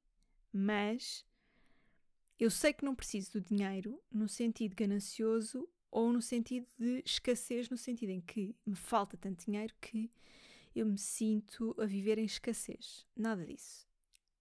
Mas 0.52 1.26
eu 2.40 2.50
sei 2.50 2.74
que 2.74 2.86
não 2.86 2.96
preciso 2.96 3.34
do 3.34 3.42
dinheiro 3.42 4.02
no 4.12 4.28
sentido 4.28 4.76
ganancioso 4.76 5.68
ou 5.92 6.12
no 6.12 6.22
sentido 6.22 6.68
de 6.78 7.04
escassez, 7.06 7.70
no 7.70 7.78
sentido 7.78 8.10
em 8.10 8.22
que 8.22 8.56
me 8.66 8.76
falta 8.76 9.16
tanto 9.16 9.46
dinheiro 9.46 9.74
que 9.80 10.12
eu 10.76 10.88
me 10.88 10.98
sinto 10.98 11.76
a 11.80 11.86
viver 11.86 12.18
em 12.18 12.26
escassez. 12.26 13.06
Nada 13.16 13.46
disso. 13.46 13.88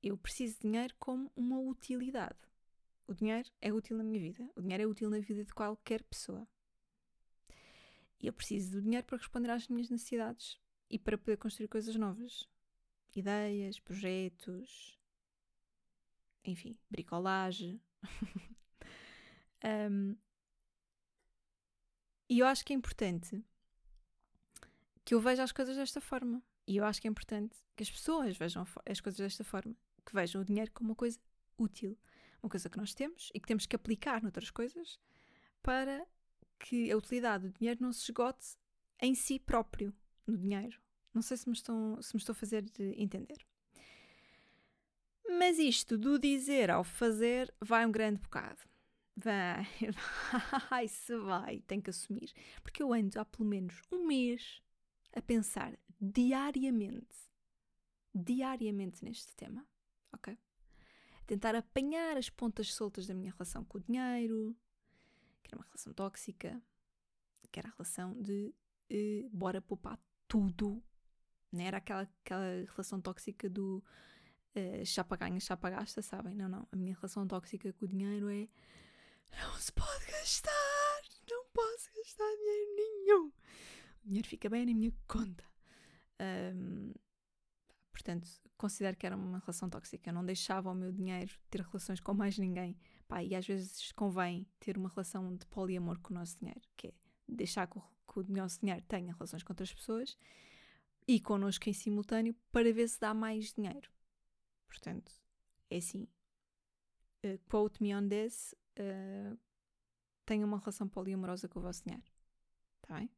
Eu 0.03 0.17
preciso 0.17 0.57
de 0.57 0.63
dinheiro 0.63 0.95
como 0.99 1.31
uma 1.37 1.59
utilidade. 1.59 2.39
O 3.07 3.15
dinheiro 3.15 3.49
é 3.61 3.73
útil 3.73 3.97
na 3.97 4.03
minha 4.03 4.21
vida. 4.21 4.51
O 4.57 4.61
dinheiro 4.61 4.83
é 4.83 4.87
útil 4.87 5.09
na 5.09 5.21
vida 5.21 5.45
de 5.45 5.55
qualquer 5.55 6.03
pessoa. 6.03 6.49
E 8.21 8.27
eu 8.27 8.33
preciso 8.33 8.73
do 8.73 8.83
dinheiro 8.83 9.07
para 9.07 9.19
responder 9.19 9.51
às 9.51 9.69
minhas 9.69 9.91
necessidades 9.91 10.59
e 10.89 10.99
para 10.99 11.19
poder 11.19 11.37
construir 11.37 11.69
coisas 11.69 11.95
novas. 11.95 12.49
Ideias, 13.15 13.79
projetos, 13.79 14.99
enfim, 16.45 16.79
bricolagem. 16.91 17.81
um, 19.91 20.17
e 22.29 22.39
eu 22.39 22.47
acho 22.47 22.65
que 22.65 22.73
é 22.73 22.77
importante 22.77 23.45
que 25.05 25.15
eu 25.15 25.21
veja 25.21 25.43
as 25.43 25.53
coisas 25.53 25.77
desta 25.77 26.01
forma. 26.01 26.43
E 26.67 26.77
eu 26.77 26.85
acho 26.85 27.01
que 27.01 27.09
é 27.09 27.11
importante 27.11 27.57
que 27.77 27.83
as 27.83 27.91
pessoas 27.91 28.37
vejam 28.37 28.67
as 28.87 29.01
coisas 29.01 29.19
desta 29.19 29.45
forma. 29.45 29.77
Que 30.05 30.15
vejam 30.15 30.43
o 30.43 30.45
dinheiro 30.45 30.71
como 30.73 30.91
uma 30.91 30.97
coisa 30.97 31.19
útil. 31.59 31.99
Uma 32.43 32.51
coisa 32.51 32.69
que 32.69 32.77
nós 32.77 32.93
temos 32.93 33.31
e 33.33 33.41
que 33.41 33.47
temos 33.47 33.67
que 33.67 33.77
aplicar 33.77 34.23
noutras 34.23 34.51
coisas 34.51 34.99
para 35.63 36.05
que 36.59 36.91
a 36.91 36.97
utilidade 36.97 37.49
do 37.49 37.59
dinheiro 37.59 37.81
não 37.81 37.93
se 37.93 38.03
esgote 38.03 38.57
em 39.01 39.15
si 39.15 39.39
próprio, 39.39 39.95
no 40.27 40.37
dinheiro. 40.37 40.81
Não 41.13 41.23
sei 41.23 41.37
se 41.37 41.49
me, 41.49 41.55
estão, 41.55 42.01
se 42.01 42.15
me 42.15 42.19
estou 42.19 42.33
a 42.33 42.37
fazer 42.37 42.65
entender. 42.97 43.47
Mas 45.39 45.59
isto 45.59 45.99
do 45.99 46.19
dizer 46.19 46.71
ao 46.71 46.85
fazer 46.85 47.53
vai 47.61 47.87
um 47.87 47.93
grande 47.93 48.21
bocado. 48.21 48.61
Vai, 49.17 49.67
vai, 50.71 50.89
se 50.89 51.17
vai, 51.19 51.61
tem 51.61 51.81
que 51.81 51.91
assumir. 51.91 52.33
Porque 52.63 52.83
eu 52.83 52.93
ando 52.93 53.21
há 53.21 53.25
pelo 53.25 53.49
menos 53.49 53.83
um 53.91 54.07
mês 54.07 54.63
a 55.15 55.21
pensar 55.21 55.77
diariamente, 56.01 57.17
diariamente 58.15 59.05
neste 59.05 59.35
tema, 59.37 59.67
ok? 60.13 60.39
Tentar 61.27 61.55
apanhar 61.55 62.17
as 62.17 62.29
pontas 62.29 62.73
soltas 62.75 63.07
da 63.07 63.15
minha 63.15 63.33
relação 63.33 63.65
com 63.65 63.79
o 63.79 63.81
dinheiro, 63.81 64.57
que 65.43 65.49
era 65.49 65.57
uma 65.57 65.65
relação 65.65 65.93
tóxica, 65.93 66.61
que 67.51 67.59
era 67.59 67.69
a 67.69 67.73
relação 67.73 68.21
de 68.21 68.55
uh, 68.91 69.31
bora 69.31 69.61
poupar 69.61 69.99
tudo, 70.27 70.83
não 71.53 71.61
era 71.63 71.77
aquela, 71.77 72.03
aquela 72.25 72.65
relação 72.71 73.01
tóxica 73.01 73.49
do 73.49 73.85
uh, 74.57 74.87
chapa 74.87 75.17
ganha, 75.17 75.39
chapa 75.39 75.69
gasta, 75.71 76.01
sabem? 76.01 76.35
Não, 76.35 76.49
não. 76.49 76.67
A 76.73 76.77
minha 76.77 76.95
relação 76.95 77.27
tóxica 77.27 77.73
com 77.75 77.85
o 77.85 77.89
dinheiro 77.89 78.29
é 78.31 78.49
não 79.39 79.55
se 79.59 79.73
pode 79.73 80.07
gastar, 80.07 81.01
não 81.31 81.47
posso 81.53 81.91
gastar 81.95 82.37
dinheiro 82.37 82.75
nenhum. 82.77 83.33
O 84.05 84.09
dinheiro 84.09 84.29
fica 84.29 84.49
bem 84.49 84.67
na 84.67 84.75
minha 84.75 84.93
conta. 85.07 85.45
Um, 86.55 86.93
portanto, 88.03 88.29
considero 88.57 88.97
que 88.97 89.07
era 89.07 89.17
uma 89.17 89.39
relação 89.39 89.71
tóxica. 89.71 90.11
Eu 90.11 90.15
não 90.15 90.25
deixava 90.25 90.71
o 90.71 90.75
meu 90.75 90.93
dinheiro 90.93 91.33
ter 91.49 91.61
relações 91.61 92.01
com 92.01 92.13
mais 92.13 92.37
ninguém. 92.37 92.77
Pá, 93.07 93.23
e 93.23 93.35
às 93.35 93.47
vezes 93.47 93.93
convém 93.93 94.47
ter 94.59 94.77
uma 94.77 94.89
relação 94.89 95.35
de 95.37 95.47
poliamor 95.47 96.01
com 96.01 96.13
o 96.13 96.17
nosso 96.19 96.37
dinheiro, 96.39 96.61
que 96.77 96.89
é 96.89 96.93
deixar 97.29 97.67
que 97.69 97.79
o, 97.79 97.83
que 98.13 98.19
o 98.19 98.25
nosso 98.37 98.61
dinheiro 98.61 98.83
tenha 98.89 99.13
relações 99.13 99.43
com 99.43 99.53
outras 99.53 99.73
pessoas 99.73 100.19
e 101.07 101.21
connosco 101.21 101.69
em 101.69 101.73
simultâneo 101.73 102.35
para 102.51 102.73
ver 102.73 102.89
se 102.89 102.99
dá 102.99 103.15
mais 103.15 103.53
dinheiro. 103.53 103.89
Portanto, 104.67 105.13
é 105.71 105.77
assim. 105.77 106.09
Uh, 107.25 107.39
quote 107.49 107.81
me 107.81 107.95
on 107.95 108.09
this. 108.09 108.55
Uh, 108.79 109.39
tenha 110.27 110.45
uma 110.45 110.59
relação 110.59 110.89
poliamorosa 110.89 111.49
com 111.49 111.61
o 111.61 111.63
vosso 111.63 111.85
dinheiro. 111.85 112.05
Está 112.83 112.99
bem? 112.99 113.11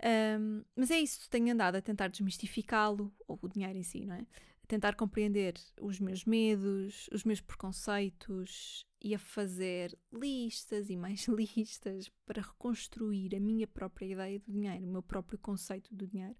Um, 0.00 0.64
mas 0.76 0.90
é 0.90 0.98
isso, 1.00 1.28
tenho 1.28 1.52
andado 1.52 1.76
a 1.76 1.82
tentar 1.82 2.08
desmistificá-lo, 2.08 3.12
ou 3.26 3.38
o 3.42 3.48
dinheiro 3.48 3.76
em 3.76 3.82
si, 3.82 4.06
não 4.06 4.14
é? 4.14 4.26
A 4.62 4.66
tentar 4.66 4.94
compreender 4.94 5.54
os 5.80 5.98
meus 5.98 6.24
medos, 6.24 7.08
os 7.12 7.24
meus 7.24 7.40
preconceitos 7.40 8.86
e 9.00 9.14
a 9.14 9.18
fazer 9.18 9.98
listas 10.12 10.88
e 10.90 10.96
mais 10.96 11.26
listas 11.28 12.08
para 12.24 12.42
reconstruir 12.42 13.34
a 13.34 13.40
minha 13.40 13.66
própria 13.66 14.06
ideia 14.06 14.38
do 14.38 14.52
dinheiro, 14.52 14.86
o 14.86 14.92
meu 14.92 15.02
próprio 15.02 15.38
conceito 15.38 15.92
do 15.94 16.06
dinheiro, 16.06 16.36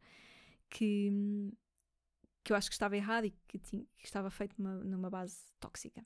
que, 0.70 1.10
que 2.44 2.52
eu 2.52 2.56
acho 2.56 2.68
que 2.68 2.74
estava 2.74 2.96
errado 2.96 3.24
e 3.24 3.30
que, 3.48 3.58
tinha, 3.58 3.84
que 3.96 4.06
estava 4.06 4.30
feito 4.30 4.54
numa, 4.60 4.84
numa 4.84 5.10
base 5.10 5.38
tóxica. 5.58 6.04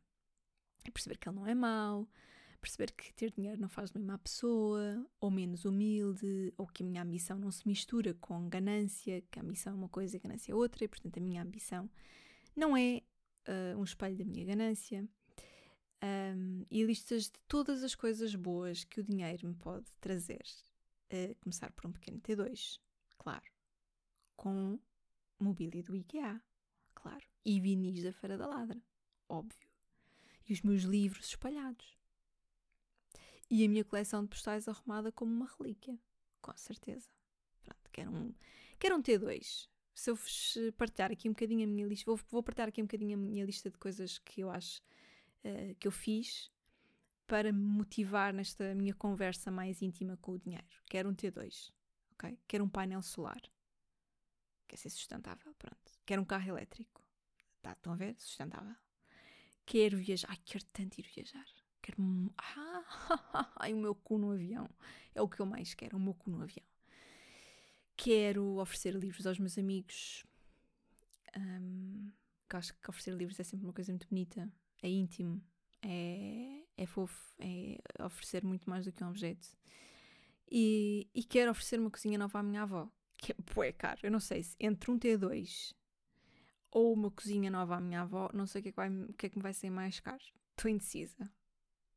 É 0.84 0.90
perceber 0.90 1.18
que 1.18 1.28
ele 1.28 1.36
não 1.36 1.46
é 1.46 1.54
mau, 1.54 2.08
perceber 2.62 2.92
que 2.92 3.12
ter 3.12 3.32
dinheiro 3.32 3.60
não 3.60 3.68
faz 3.68 3.90
de 3.90 3.98
mim 3.98 4.06
má 4.06 4.16
pessoa, 4.16 5.04
ou 5.20 5.30
menos 5.30 5.64
humilde, 5.64 6.54
ou 6.56 6.66
que 6.66 6.84
a 6.84 6.86
minha 6.86 7.02
ambição 7.02 7.36
não 7.36 7.50
se 7.50 7.66
mistura 7.66 8.14
com 8.14 8.48
ganância, 8.48 9.20
que 9.30 9.38
a 9.40 9.42
ambição 9.42 9.72
é 9.72 9.76
uma 9.76 9.88
coisa 9.88 10.16
e 10.16 10.18
a 10.18 10.22
ganância 10.22 10.52
é 10.52 10.54
outra, 10.54 10.84
e 10.84 10.88
portanto 10.88 11.18
a 11.18 11.20
minha 11.20 11.42
ambição 11.42 11.90
não 12.54 12.76
é 12.76 13.02
uh, 13.48 13.78
um 13.78 13.82
espelho 13.82 14.16
da 14.16 14.24
minha 14.24 14.44
ganância. 14.46 15.06
Um, 16.04 16.64
e 16.70 16.82
listas 16.84 17.24
de 17.24 17.38
todas 17.46 17.82
as 17.84 17.94
coisas 17.94 18.34
boas 18.34 18.82
que 18.84 19.00
o 19.00 19.04
dinheiro 19.04 19.46
me 19.46 19.54
pode 19.54 19.86
trazer. 20.00 20.42
Começar 21.42 21.70
por 21.72 21.86
um 21.86 21.92
pequeno 21.92 22.18
T2, 22.20 22.80
claro. 23.18 23.44
Com 24.34 24.80
mobília 25.38 25.82
do 25.82 25.94
IKEA, 25.94 26.40
claro. 26.94 27.24
E 27.44 27.60
vinis 27.60 28.02
da 28.02 28.12
Feira 28.12 28.38
da 28.38 28.46
Ladra, 28.46 28.80
óbvio. 29.28 29.68
E 30.48 30.54
os 30.54 30.62
meus 30.62 30.82
livros 30.82 31.26
espalhados. 31.26 32.01
E 33.50 33.64
a 33.64 33.68
minha 33.68 33.84
coleção 33.84 34.22
de 34.22 34.28
postais 34.28 34.66
arrumada 34.66 35.12
como 35.12 35.32
uma 35.32 35.48
relíquia, 35.58 35.98
com 36.40 36.56
certeza. 36.56 37.08
Pronto, 37.62 37.90
quero 37.92 38.10
um, 38.10 38.34
quero 38.78 38.96
um 38.96 39.02
T2. 39.02 39.68
Se 39.94 40.10
eu 40.10 40.14
vos 40.14 40.56
partilhar 40.76 41.12
aqui 41.12 41.28
um 41.28 41.32
bocadinho 41.32 41.64
a 41.64 41.66
minha 41.66 41.86
lista, 41.86 42.06
vou, 42.06 42.18
vou 42.30 42.42
partilhar 42.42 42.68
aqui 42.68 42.80
um 42.80 42.86
bocadinho 42.86 43.14
a 43.14 43.20
minha 43.20 43.44
lista 43.44 43.70
de 43.70 43.78
coisas 43.78 44.18
que 44.18 44.40
eu 44.40 44.50
acho 44.50 44.80
uh, 45.44 45.74
que 45.78 45.86
eu 45.86 45.92
fiz 45.92 46.50
para 47.26 47.52
me 47.52 47.62
motivar 47.62 48.32
nesta 48.32 48.74
minha 48.74 48.94
conversa 48.94 49.50
mais 49.50 49.82
íntima 49.82 50.16
com 50.16 50.32
o 50.32 50.38
dinheiro. 50.38 50.66
Quero 50.88 51.08
um 51.08 51.14
T2, 51.14 51.72
ok? 52.12 52.38
Quero 52.48 52.64
um 52.64 52.68
painel 52.68 53.02
solar. 53.02 53.40
Quer 54.66 54.76
ser 54.76 54.90
sustentável, 54.90 55.54
pronto. 55.58 55.92
Quero 56.04 56.22
um 56.22 56.24
carro 56.24 56.48
elétrico. 56.48 57.02
Tá, 57.60 57.72
estão 57.72 57.92
a 57.92 57.96
ver? 57.96 58.16
Sustentável. 58.18 58.74
Quero 59.64 59.98
viajar. 59.98 60.28
Ai, 60.30 60.38
quero 60.44 60.64
tanto 60.66 60.98
ir 60.98 61.06
viajar. 61.14 61.46
Quero. 61.82 62.32
Ah, 62.38 62.84
ai, 63.58 63.74
o 63.74 63.76
meu 63.76 63.94
cu 63.94 64.16
no 64.16 64.30
avião. 64.30 64.70
É 65.14 65.20
o 65.20 65.28
que 65.28 65.40
eu 65.40 65.46
mais 65.46 65.74
quero, 65.74 65.96
o 65.96 66.00
meu 66.00 66.14
cu 66.14 66.30
no 66.30 66.40
avião. 66.40 66.64
Quero 67.96 68.58
oferecer 68.58 68.94
livros 68.94 69.26
aos 69.26 69.38
meus 69.38 69.58
amigos. 69.58 70.24
Um, 71.36 72.10
acho 72.50 72.74
que 72.74 72.90
oferecer 72.90 73.14
livros 73.14 73.38
é 73.40 73.42
sempre 73.42 73.66
uma 73.66 73.72
coisa 73.72 73.92
muito 73.92 74.08
bonita. 74.08 74.48
É 74.80 74.88
íntimo. 74.88 75.42
É, 75.82 76.62
é 76.76 76.86
fofo. 76.86 77.34
É 77.40 77.78
oferecer 78.04 78.44
muito 78.44 78.70
mais 78.70 78.84
do 78.84 78.92
que 78.92 79.02
um 79.02 79.08
objeto. 79.08 79.48
E, 80.50 81.08
e 81.12 81.24
quero 81.24 81.50
oferecer 81.50 81.80
uma 81.80 81.90
cozinha 81.90 82.18
nova 82.18 82.38
à 82.38 82.42
minha 82.42 82.62
avó. 82.62 82.88
Que 83.16 83.32
é, 83.32 83.68
é 83.68 83.72
caro. 83.72 84.00
Eu 84.04 84.10
não 84.10 84.20
sei 84.20 84.42
se 84.44 84.56
entre 84.60 84.90
um 84.90 84.98
T2 84.98 85.74
ou 86.70 86.92
uma 86.92 87.10
cozinha 87.10 87.50
nova 87.50 87.76
à 87.76 87.80
minha 87.80 88.02
avó, 88.02 88.30
não 88.32 88.46
sei 88.46 88.60
o 88.60 88.62
que 88.62 88.68
é 88.68 88.72
que, 88.72 88.76
vai, 88.76 88.88
o 88.90 89.12
que, 89.14 89.26
é 89.26 89.28
que 89.28 89.36
me 89.36 89.42
vai 89.42 89.52
ser 89.52 89.70
mais 89.70 90.00
caro. 90.00 90.22
Estou 90.56 90.70
indecisa 90.70 91.30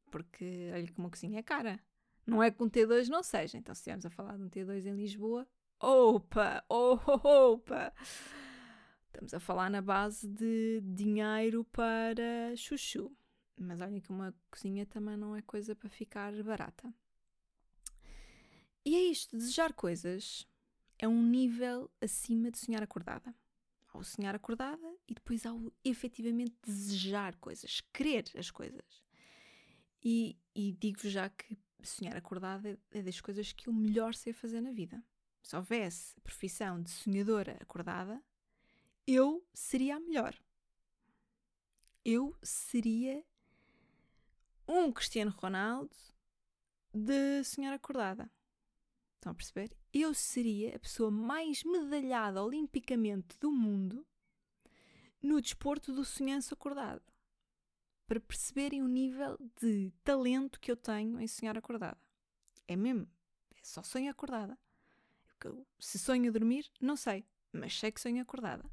porque 0.09 0.71
olha 0.73 0.87
que 0.87 0.97
uma 0.97 1.09
cozinha 1.09 1.39
é 1.39 1.43
cara. 1.43 1.79
Não 2.25 2.41
é 2.41 2.49
que 2.49 2.61
um 2.63 2.69
T2 2.69 3.07
não 3.07 3.21
seja. 3.21 3.57
Então, 3.57 3.73
se 3.75 3.81
estivermos 3.81 4.05
a 4.05 4.09
falar 4.09 4.37
de 4.37 4.43
um 4.43 4.49
T2 4.49 4.85
em 4.85 4.95
Lisboa, 4.95 5.47
opa, 5.79 6.63
opa, 6.69 7.93
estamos 9.07 9.33
a 9.33 9.39
falar 9.39 9.69
na 9.69 9.81
base 9.81 10.27
de 10.27 10.81
dinheiro 10.81 11.63
para 11.65 12.55
chuchu. 12.55 13.15
Mas 13.57 13.79
olha 13.79 14.01
que 14.01 14.09
uma 14.09 14.35
cozinha 14.51 14.85
também 14.85 15.15
não 15.15 15.35
é 15.35 15.41
coisa 15.41 15.75
para 15.75 15.89
ficar 15.89 16.33
barata. 16.43 16.93
E 18.83 18.95
é 18.95 19.01
isto, 19.03 19.37
desejar 19.37 19.73
coisas 19.73 20.47
é 20.97 21.07
um 21.07 21.23
nível 21.23 21.89
acima 22.01 22.51
de 22.51 22.57
sonhar 22.59 22.83
acordada. 22.83 23.33
Ao 23.93 24.03
sonhar 24.03 24.35
acordada 24.35 24.95
e 25.07 25.13
depois 25.13 25.45
ao 25.45 25.71
efetivamente 25.83 26.55
desejar 26.61 27.35
coisas, 27.37 27.81
querer 27.93 28.25
as 28.37 28.51
coisas. 28.51 29.04
E, 30.07 30.37
e 30.53 30.71
digo-vos 30.73 31.11
já 31.11 31.27
que 31.31 31.57
sonhar 31.81 32.15
acordada 32.15 32.79
é 32.91 33.01
das 33.01 33.19
coisas 33.19 33.51
que 33.51 33.67
eu 33.67 33.73
melhor 33.73 34.13
sei 34.13 34.33
fazer 34.33 34.61
na 34.61 34.71
vida. 34.71 35.03
Se 35.41 35.55
houvesse 35.55 36.13
a 36.17 36.21
profissão 36.21 36.79
de 36.79 36.91
sonhadora 36.91 37.57
acordada, 37.59 38.23
eu 39.07 39.43
seria 39.51 39.95
a 39.95 39.99
melhor. 39.99 40.39
Eu 42.03 42.37
seria 42.43 43.25
um 44.67 44.91
Cristiano 44.91 45.31
Ronaldo 45.31 45.95
de 46.93 47.43
sonhar 47.43 47.73
acordada. 47.73 48.31
Estão 49.15 49.31
a 49.31 49.35
perceber? 49.35 49.75
Eu 49.91 50.13
seria 50.13 50.75
a 50.75 50.79
pessoa 50.79 51.09
mais 51.09 51.63
medalhada 51.63 52.43
olimpicamente 52.43 53.39
do 53.39 53.51
mundo 53.51 54.05
no 55.19 55.41
desporto 55.41 55.91
do 55.91 56.05
sonhanço 56.05 56.53
acordado 56.53 57.14
para 58.07 58.19
perceberem 58.19 58.81
o 58.81 58.87
nível 58.87 59.37
de 59.61 59.91
talento 60.03 60.59
que 60.59 60.71
eu 60.71 60.77
tenho 60.77 61.19
em 61.19 61.27
sonhar 61.27 61.57
acordada. 61.57 61.97
É 62.67 62.75
mesmo, 62.75 63.07
é 63.55 63.59
só 63.63 63.83
sonho 63.83 64.09
acordada. 64.09 64.57
Se 65.79 65.99
sonho 65.99 66.29
a 66.29 66.33
dormir, 66.33 66.71
não 66.81 66.95
sei, 66.95 67.25
mas 67.51 67.77
sei 67.77 67.91
que 67.91 68.01
sonho 68.01 68.21
acordada. 68.21 68.63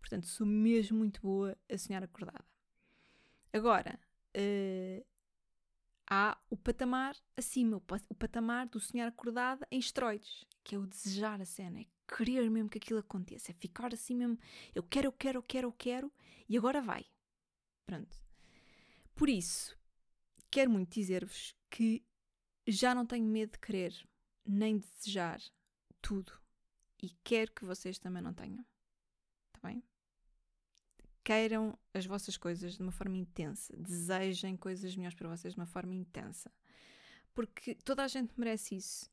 Portanto, 0.00 0.26
sou 0.26 0.46
mesmo 0.46 0.98
muito 0.98 1.20
boa 1.20 1.56
a 1.70 1.78
sonhar 1.78 2.02
acordada. 2.02 2.44
Agora, 3.52 4.00
uh, 4.36 5.06
há 6.08 6.36
o 6.50 6.56
patamar 6.56 7.16
acima, 7.36 7.76
o, 7.76 8.14
patamar 8.14 8.66
do 8.66 8.80
sonhar 8.80 9.08
acordado 9.08 9.64
em 9.70 9.78
esteroides, 9.78 10.44
que 10.64 10.74
é 10.74 10.78
o 10.78 10.86
desejar 10.86 11.40
a 11.40 11.44
cena, 11.44 11.80
é 11.80 11.86
querer 12.16 12.50
mesmo 12.50 12.68
que 12.68 12.78
aquilo 12.78 12.98
aconteça, 12.98 13.52
é 13.52 13.54
ficar 13.54 13.94
assim 13.94 14.16
mesmo, 14.16 14.38
eu 14.74 14.82
quero, 14.82 15.06
eu 15.08 15.12
quero, 15.12 15.38
eu 15.38 15.42
quero, 15.42 15.68
eu 15.68 15.72
quero, 15.72 16.12
e 16.48 16.56
agora 16.56 16.80
vai. 16.80 17.06
Pronto. 17.86 18.31
Por 19.22 19.28
isso, 19.28 19.78
quero 20.50 20.68
muito 20.68 20.92
dizer-vos 20.92 21.54
que 21.70 22.04
já 22.66 22.92
não 22.92 23.06
tenho 23.06 23.24
medo 23.24 23.52
de 23.52 23.60
querer, 23.60 23.94
nem 24.44 24.78
de 24.78 24.86
desejar 24.96 25.40
tudo. 26.00 26.32
E 27.00 27.08
quero 27.22 27.52
que 27.52 27.64
vocês 27.64 28.00
também 28.00 28.20
não 28.20 28.34
tenham. 28.34 28.66
Está 29.46 29.68
bem? 29.68 29.80
Queiram 31.22 31.78
as 31.94 32.04
vossas 32.04 32.36
coisas 32.36 32.74
de 32.74 32.82
uma 32.82 32.90
forma 32.90 33.16
intensa. 33.16 33.72
Desejem 33.76 34.56
coisas 34.56 34.96
melhores 34.96 35.16
para 35.16 35.28
vocês 35.28 35.54
de 35.54 35.60
uma 35.60 35.66
forma 35.66 35.94
intensa. 35.94 36.52
Porque 37.32 37.76
toda 37.76 38.02
a 38.02 38.08
gente 38.08 38.32
merece 38.36 38.74
isso. 38.74 39.08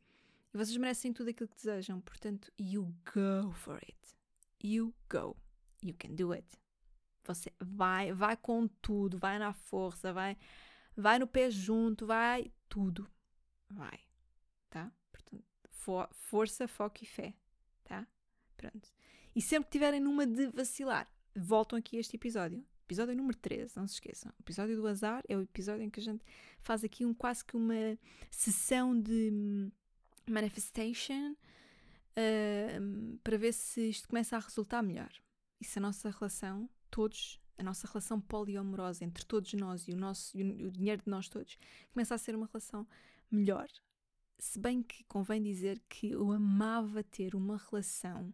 E 0.51 0.58
vocês 0.58 0.75
merecem 0.75 1.13
tudo 1.13 1.30
aquilo 1.30 1.50
que 1.50 1.56
desejam. 1.56 2.01
Portanto, 2.01 2.51
you 2.58 2.96
go 3.13 3.51
for 3.51 3.75
it. 3.75 4.18
You 4.60 4.92
go. 5.08 5.38
You 5.84 5.94
can 5.94 6.16
do 6.16 6.34
it. 6.34 6.48
Você 7.33 7.53
vai, 7.59 8.12
vai 8.13 8.36
com 8.36 8.67
tudo, 8.67 9.17
vai 9.17 9.38
na 9.38 9.53
força, 9.53 10.12
vai, 10.12 10.38
vai 10.95 11.19
no 11.19 11.27
pé 11.27 11.50
junto, 11.51 12.05
vai 12.05 12.51
tudo. 12.67 13.09
Vai, 13.69 14.00
tá? 14.69 14.91
Portanto, 15.12 15.45
for, 15.69 16.09
força, 16.13 16.67
foco 16.67 17.03
e 17.03 17.05
fé, 17.05 17.33
tá? 17.83 18.07
Pronto. 18.57 18.89
E 19.36 19.41
sempre 19.41 19.65
que 19.65 19.71
tiverem 19.74 20.00
numa 20.00 20.25
de 20.25 20.48
vacilar, 20.48 21.07
voltam 21.36 21.77
aqui 21.77 21.98
a 21.98 22.00
este 22.00 22.15
episódio. 22.15 22.65
Episódio 22.86 23.15
número 23.15 23.38
13, 23.38 23.77
não 23.77 23.88
se 23.88 23.93
esqueçam. 23.93 24.31
O 24.31 24.41
episódio 24.41 24.75
do 24.75 24.88
azar 24.88 25.24
é 25.29 25.38
o 25.38 25.41
episódio 25.41 25.83
em 25.83 25.89
que 25.89 26.00
a 26.00 26.03
gente 26.03 26.25
faz 26.59 26.83
aqui 26.83 27.05
um, 27.05 27.13
quase 27.13 27.45
que 27.45 27.55
uma 27.55 27.98
sessão 28.31 29.00
de 29.00 29.29
hum, 29.31 29.71
manifestation 30.27 31.36
uh, 32.17 33.17
para 33.24 33.38
ver 33.38 33.53
se 33.53 33.89
isto 33.89 34.07
começa 34.07 34.36
a 34.36 34.39
resultar 34.39 34.81
melhor. 34.81 35.12
E 35.62 35.65
se 35.65 35.77
a 35.77 35.81
nossa 35.81 36.09
relação, 36.09 36.67
todos, 36.89 37.39
a 37.58 37.63
nossa 37.63 37.88
relação 37.88 38.19
poliamorosa 38.19 39.03
entre 39.03 39.25
todos 39.25 39.53
nós 39.53 39.88
e 39.88 39.91
o, 39.91 39.98
nosso, 39.98 40.38
e 40.38 40.65
o 40.65 40.72
dinheiro 40.72 41.01
de 41.03 41.10
nós 41.10 41.27
todos, 41.29 41.58
começa 41.93 42.15
a 42.15 42.17
ser 42.17 42.36
uma 42.36 42.48
relação 42.48 42.88
melhor. 43.29 43.67
Se 44.38 44.58
bem 44.58 44.81
que 44.81 45.03
convém 45.03 45.41
dizer 45.41 45.81
que 45.89 46.12
eu 46.12 46.31
amava 46.31 47.03
ter 47.03 47.36
uma 47.36 47.58
relação 47.58 48.34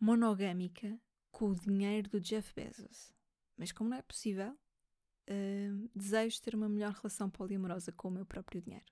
monogâmica 0.00 0.98
com 1.30 1.50
o 1.50 1.54
dinheiro 1.54 2.10
do 2.10 2.20
Jeff 2.20 2.52
Bezos. 2.54 3.12
Mas 3.56 3.70
como 3.70 3.90
não 3.90 3.96
é 3.96 4.02
possível, 4.02 4.50
uh, 4.50 5.90
desejo 5.94 6.40
ter 6.42 6.54
uma 6.54 6.68
melhor 6.68 6.92
relação 6.92 7.30
poliamorosa 7.30 7.92
com 7.92 8.08
o 8.08 8.10
meu 8.10 8.26
próprio 8.26 8.60
dinheiro. 8.60 8.84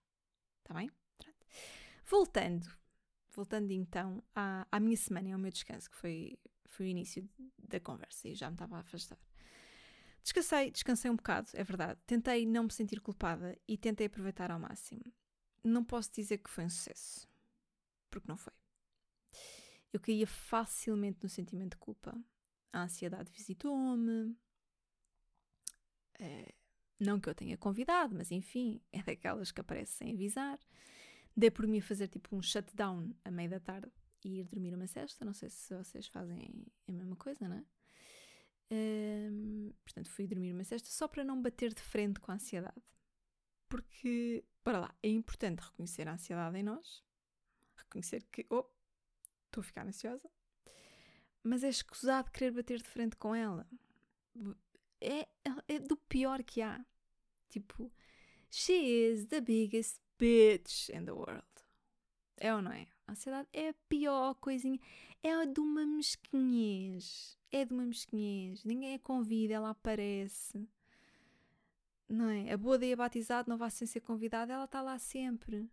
Está 0.63 0.75
bem? 0.75 0.91
Pronto. 1.19 1.47
Voltando, 2.07 2.67
voltando 3.35 3.73
então 3.73 4.23
à, 4.35 4.67
à 4.71 4.81
minha 4.81 4.97
semana 4.97 5.29
e 5.29 5.33
ao 5.33 5.39
meu 5.39 5.51
descanso, 5.51 5.91
que 5.91 5.97
foi, 5.97 6.39
foi 6.71 6.87
o 6.87 6.89
início 6.89 7.29
da 7.59 7.79
conversa 7.79 8.29
e 8.29 8.35
já 8.35 8.49
me 8.49 8.55
estava 8.55 8.77
a 8.77 8.81
afastar. 8.81 9.19
Descansei, 10.23 10.71
descansei 10.71 11.11
um 11.11 11.17
bocado, 11.17 11.51
é 11.55 11.65
verdade. 11.65 12.01
Tentei 12.07 12.47
não 12.47 12.65
me 12.65 12.73
sentir 12.73 13.01
culpada 13.01 13.57
e 13.67 13.77
tentei 13.77 14.07
aproveitar 14.07 14.51
ao 14.51 14.59
máximo. 14.59 15.03
Não 15.63 15.85
posso 15.85 16.13
dizer 16.13 16.39
que 16.39 16.51
foi 16.51 16.65
um 16.65 16.71
sucesso, 16.71 17.29
porque 18.11 18.29
não 18.29 18.37
foi 18.37 18.53
eu 19.93 20.01
caía 20.01 20.27
facilmente 20.27 21.19
no 21.23 21.29
sentimento 21.29 21.73
de 21.73 21.79
culpa. 21.79 22.17
A 22.73 22.83
ansiedade 22.83 23.31
visitou-me. 23.33 24.37
É, 26.19 26.55
não 26.99 27.19
que 27.19 27.29
eu 27.29 27.35
tenha 27.35 27.57
convidado, 27.57 28.15
mas 28.15 28.31
enfim, 28.31 28.81
é 28.93 29.03
daquelas 29.03 29.51
que 29.51 29.61
aparece 29.61 29.93
sem 29.93 30.13
avisar. 30.13 30.59
Dei 31.37 31.51
por 31.51 31.67
mim 31.67 31.79
a 31.79 31.83
fazer 31.83 32.09
tipo 32.09 32.37
um 32.37 32.43
shutdown 32.43 33.15
à 33.25 33.31
meia 33.31 33.49
da 33.49 33.61
tarde 33.61 33.91
e 34.25 34.41
ir 34.41 34.45
dormir 34.45 34.75
uma 34.75 34.87
cesta. 34.87 35.25
Não 35.25 35.33
sei 35.33 35.49
se 35.51 35.75
vocês 35.75 36.07
fazem 36.07 36.67
a 36.89 36.93
mesma 36.93 37.17
coisa, 37.17 37.49
não 37.49 37.57
é? 37.57 37.65
Um, 38.73 39.73
portanto, 39.85 40.09
fui 40.11 40.27
dormir 40.27 40.53
uma 40.53 40.65
cesta 40.65 40.89
só 40.91 41.09
para 41.09 41.25
não 41.25 41.43
bater 41.43 41.75
de 41.75 41.83
frente 41.83 42.21
com 42.21 42.31
a 42.31 42.35
ansiedade. 42.35 42.83
Porque, 43.69 44.45
para 44.63 44.81
lá, 44.81 44.95
é 45.03 45.09
importante 45.09 45.61
reconhecer 45.61 46.07
a 46.09 46.13
ansiedade 46.15 46.57
em 46.57 46.63
nós, 46.63 47.05
reconhecer 47.77 48.25
que, 48.31 48.47
oh, 48.51 48.67
estou 49.47 49.61
a 49.61 49.65
ficar 49.65 49.87
ansiosa, 49.87 50.31
mas 51.43 51.65
é 51.65 51.69
escusado 51.69 52.31
querer 52.31 52.53
bater 52.53 52.79
de 52.79 52.89
frente 52.89 53.17
com 53.17 53.35
ela. 53.35 53.67
É, 55.01 55.29
é 55.69 55.79
do 55.79 55.97
pior 55.97 56.43
que 56.43 56.63
há. 56.63 56.85
Tipo, 57.49 57.93
she 58.51 58.73
is 58.73 59.27
the 59.27 59.41
biggest 59.41 60.01
bitch 60.19 60.91
in 60.91 61.05
the 61.05 61.13
world. 61.13 61.45
É 62.37 62.55
ou 62.55 62.63
não 62.63 62.73
é? 62.73 62.87
A 63.11 63.13
ansiedade 63.13 63.49
é 63.53 63.71
a 63.71 63.75
pior 63.89 64.35
coisinha. 64.37 64.79
É 65.21 65.45
de 65.45 65.59
uma 65.59 65.85
mesquinhez. 65.85 67.37
É 67.51 67.65
de 67.65 67.75
uma 67.75 67.85
mesquinhez. 67.85 68.65
Ninguém 68.65 68.95
a 68.95 68.99
convida, 69.01 69.55
ela 69.55 69.71
aparece. 69.71 70.69
Não 72.09 72.29
é? 72.29 72.53
A 72.53 72.57
boa 72.57 72.79
dia 72.79 72.97
batizado 72.97 73.51
não 73.51 73.59
vai 73.59 73.69
sem 73.69 73.85
ser 73.85 74.01
convidada, 74.01 74.53
ela 74.53 74.65
está 74.65 74.81
lá 74.81 74.97
sempre. 74.97 75.69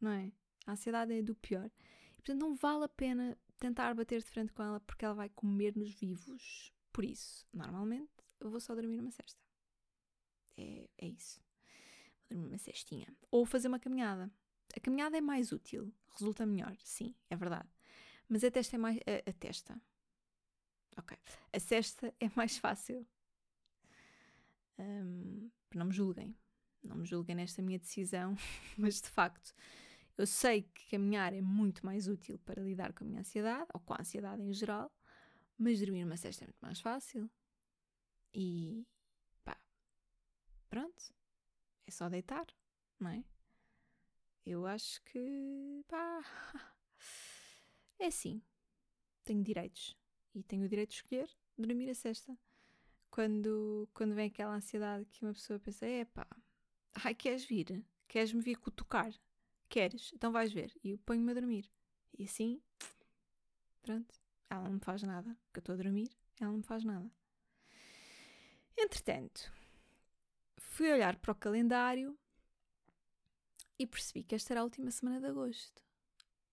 Não 0.00 0.10
é? 0.10 0.32
A 0.66 0.72
ansiedade 0.72 1.12
é 1.12 1.22
do 1.22 1.36
pior. 1.36 1.70
Portanto, 2.16 2.40
não 2.40 2.52
vale 2.56 2.84
a 2.84 2.88
pena 2.88 3.38
tentar 3.60 3.94
bater 3.94 4.20
de 4.20 4.26
frente 4.26 4.52
com 4.52 4.60
ela 4.60 4.80
porque 4.80 5.04
ela 5.04 5.14
vai 5.14 5.28
comer-nos 5.28 5.94
vivos. 5.94 6.72
Por 6.92 7.04
isso, 7.04 7.46
normalmente, 7.52 8.10
eu 8.40 8.50
vou 8.50 8.58
só 8.58 8.74
dormir 8.74 8.98
uma 8.98 9.12
cesta. 9.12 9.40
É, 10.56 10.90
é 10.98 11.06
isso. 11.06 11.40
Vou 12.28 12.36
dormir 12.36 12.48
uma 12.48 12.58
cestinha. 12.58 13.06
Ou 13.30 13.46
fazer 13.46 13.68
uma 13.68 13.78
caminhada. 13.78 14.28
A 14.74 14.80
caminhada 14.80 15.16
é 15.16 15.20
mais 15.20 15.52
útil, 15.52 15.92
resulta 16.12 16.46
melhor, 16.46 16.76
sim, 16.82 17.14
é 17.28 17.36
verdade. 17.36 17.68
Mas 18.28 18.42
a 18.42 18.50
testa 18.50 18.76
é 18.76 18.78
mais. 18.78 18.98
A, 18.98 19.30
a 19.30 19.32
testa. 19.32 19.80
Ok. 20.96 21.16
A 21.52 21.60
cesta 21.60 22.14
é 22.18 22.30
mais 22.34 22.58
fácil. 22.58 23.06
Um, 24.78 25.50
não 25.74 25.86
me 25.86 25.92
julguem. 25.92 26.36
Não 26.82 26.96
me 26.96 27.06
julguem 27.06 27.36
nesta 27.36 27.62
minha 27.62 27.78
decisão, 27.78 28.36
mas 28.78 29.00
de 29.00 29.08
facto 29.08 29.54
eu 30.16 30.26
sei 30.26 30.62
que 30.62 30.88
caminhar 30.90 31.34
é 31.34 31.42
muito 31.42 31.84
mais 31.84 32.08
útil 32.08 32.38
para 32.38 32.62
lidar 32.62 32.92
com 32.92 33.04
a 33.04 33.06
minha 33.06 33.20
ansiedade, 33.20 33.66
ou 33.74 33.80
com 33.80 33.92
a 33.92 34.00
ansiedade 34.00 34.42
em 34.42 34.52
geral, 34.52 34.90
mas 35.58 35.78
dormir 35.78 36.04
uma 36.04 36.16
cesta 36.16 36.44
é 36.44 36.46
muito 36.46 36.60
mais 36.60 36.80
fácil. 36.80 37.30
E 38.32 38.86
pá, 39.44 39.58
pronto, 40.70 41.14
é 41.86 41.90
só 41.90 42.08
deitar, 42.08 42.46
não 42.98 43.10
é? 43.10 43.24
Eu 44.46 44.64
acho 44.64 45.02
que 45.02 45.84
pá, 45.88 46.22
é 47.98 48.06
assim. 48.06 48.40
Tenho 49.24 49.42
direitos 49.42 49.96
e 50.32 50.42
tenho 50.44 50.64
o 50.64 50.68
direito 50.68 50.90
de 50.90 50.96
escolher 50.96 51.28
dormir 51.58 51.90
a 51.90 51.94
cesta. 51.94 52.38
Quando, 53.10 53.88
quando 53.92 54.14
vem 54.14 54.28
aquela 54.28 54.54
ansiedade 54.54 55.04
que 55.06 55.24
uma 55.24 55.32
pessoa 55.32 55.58
pensa, 55.58 55.84
é 55.84 56.04
pá, 56.04 56.26
ai, 56.94 57.14
queres 57.14 57.44
vir? 57.44 57.84
Queres-me 58.06 58.40
vir 58.40 58.56
cutucar? 58.56 59.12
Queres? 59.68 60.12
Então 60.14 60.30
vais 60.30 60.52
ver. 60.52 60.72
E 60.84 60.90
eu 60.90 60.98
ponho-me 60.98 61.32
a 61.32 61.34
dormir. 61.34 61.68
E 62.16 62.24
assim, 62.24 62.62
pronto, 63.82 64.14
ela 64.48 64.64
não 64.64 64.74
me 64.74 64.80
faz 64.80 65.02
nada. 65.02 65.36
Porque 65.46 65.58
eu 65.58 65.60
estou 65.60 65.72
a 65.74 65.78
dormir, 65.78 66.10
ela 66.40 66.50
não 66.50 66.58
me 66.58 66.64
faz 66.64 66.84
nada. 66.84 67.10
Entretanto, 68.76 69.50
fui 70.58 70.92
olhar 70.92 71.16
para 71.16 71.32
o 71.32 71.34
calendário 71.34 72.16
e 73.78 73.86
percebi 73.86 74.22
que 74.22 74.34
esta 74.34 74.52
era 74.52 74.60
a 74.60 74.64
última 74.64 74.90
semana 74.90 75.20
de 75.20 75.26
agosto. 75.26 75.82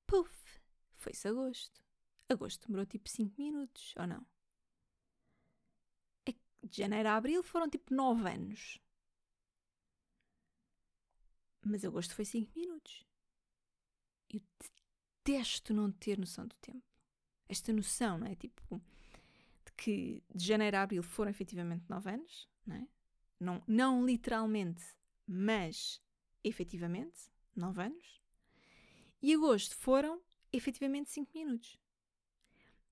Puf! 0.06 0.62
Foi-se 0.94 1.28
agosto. 1.28 1.84
Agosto 2.30 2.68
demorou 2.68 2.86
tipo 2.86 3.10
5 3.10 3.34
minutos, 3.42 3.94
ou 3.98 4.08
não? 4.08 4.26
É 6.26 6.32
de 6.32 6.78
janeiro 6.78 7.10
a 7.10 7.16
abril 7.16 7.44
foram 7.44 7.70
tipo 7.70 7.94
9 7.94 8.30
anos. 8.30 8.80
Mas 11.66 11.86
agosto 11.86 12.16
foi 12.16 12.26
5 12.26 12.52
minutos. 12.58 13.06
Eu 14.30 14.42
detesto 15.24 15.74
não 15.74 15.92
ter 15.92 16.18
noção 16.18 16.48
do 16.48 16.56
tempo. 16.56 16.84
Esta 17.48 17.72
noção, 17.72 18.18
não 18.18 18.28
é? 18.28 18.36
Tipo, 18.36 18.82
de 19.66 19.72
que 19.74 20.24
de 20.34 20.46
janeiro 20.46 20.78
a 20.78 20.84
abril 20.84 21.04
foram 21.04 21.32
efetivamente 21.32 21.86
9 21.90 22.10
anos, 22.10 22.50
não 22.66 22.76
é? 22.76 22.88
Não, 23.40 23.64
não 23.68 24.06
literalmente, 24.06 24.84
mas 25.28 26.02
efetivamente 26.44 27.32
9 27.56 27.82
anos. 27.82 28.22
E 29.22 29.34
agosto 29.34 29.76
foram 29.78 30.22
efetivamente 30.52 31.10
5 31.10 31.32
minutos. 31.34 31.80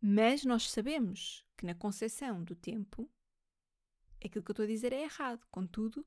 Mas 0.02 0.44
nós 0.44 0.70
sabemos 0.72 1.46
que 1.58 1.66
na 1.66 1.76
concepção 1.76 2.44
do 2.44 2.56
tempo, 2.56 3.10
aquilo 4.24 4.44
que 4.44 4.52
eu 4.52 4.54
estou 4.54 4.64
a 4.64 4.68
dizer 4.68 4.94
é 4.94 5.04
errado. 5.04 5.46
Contudo, 5.52 6.06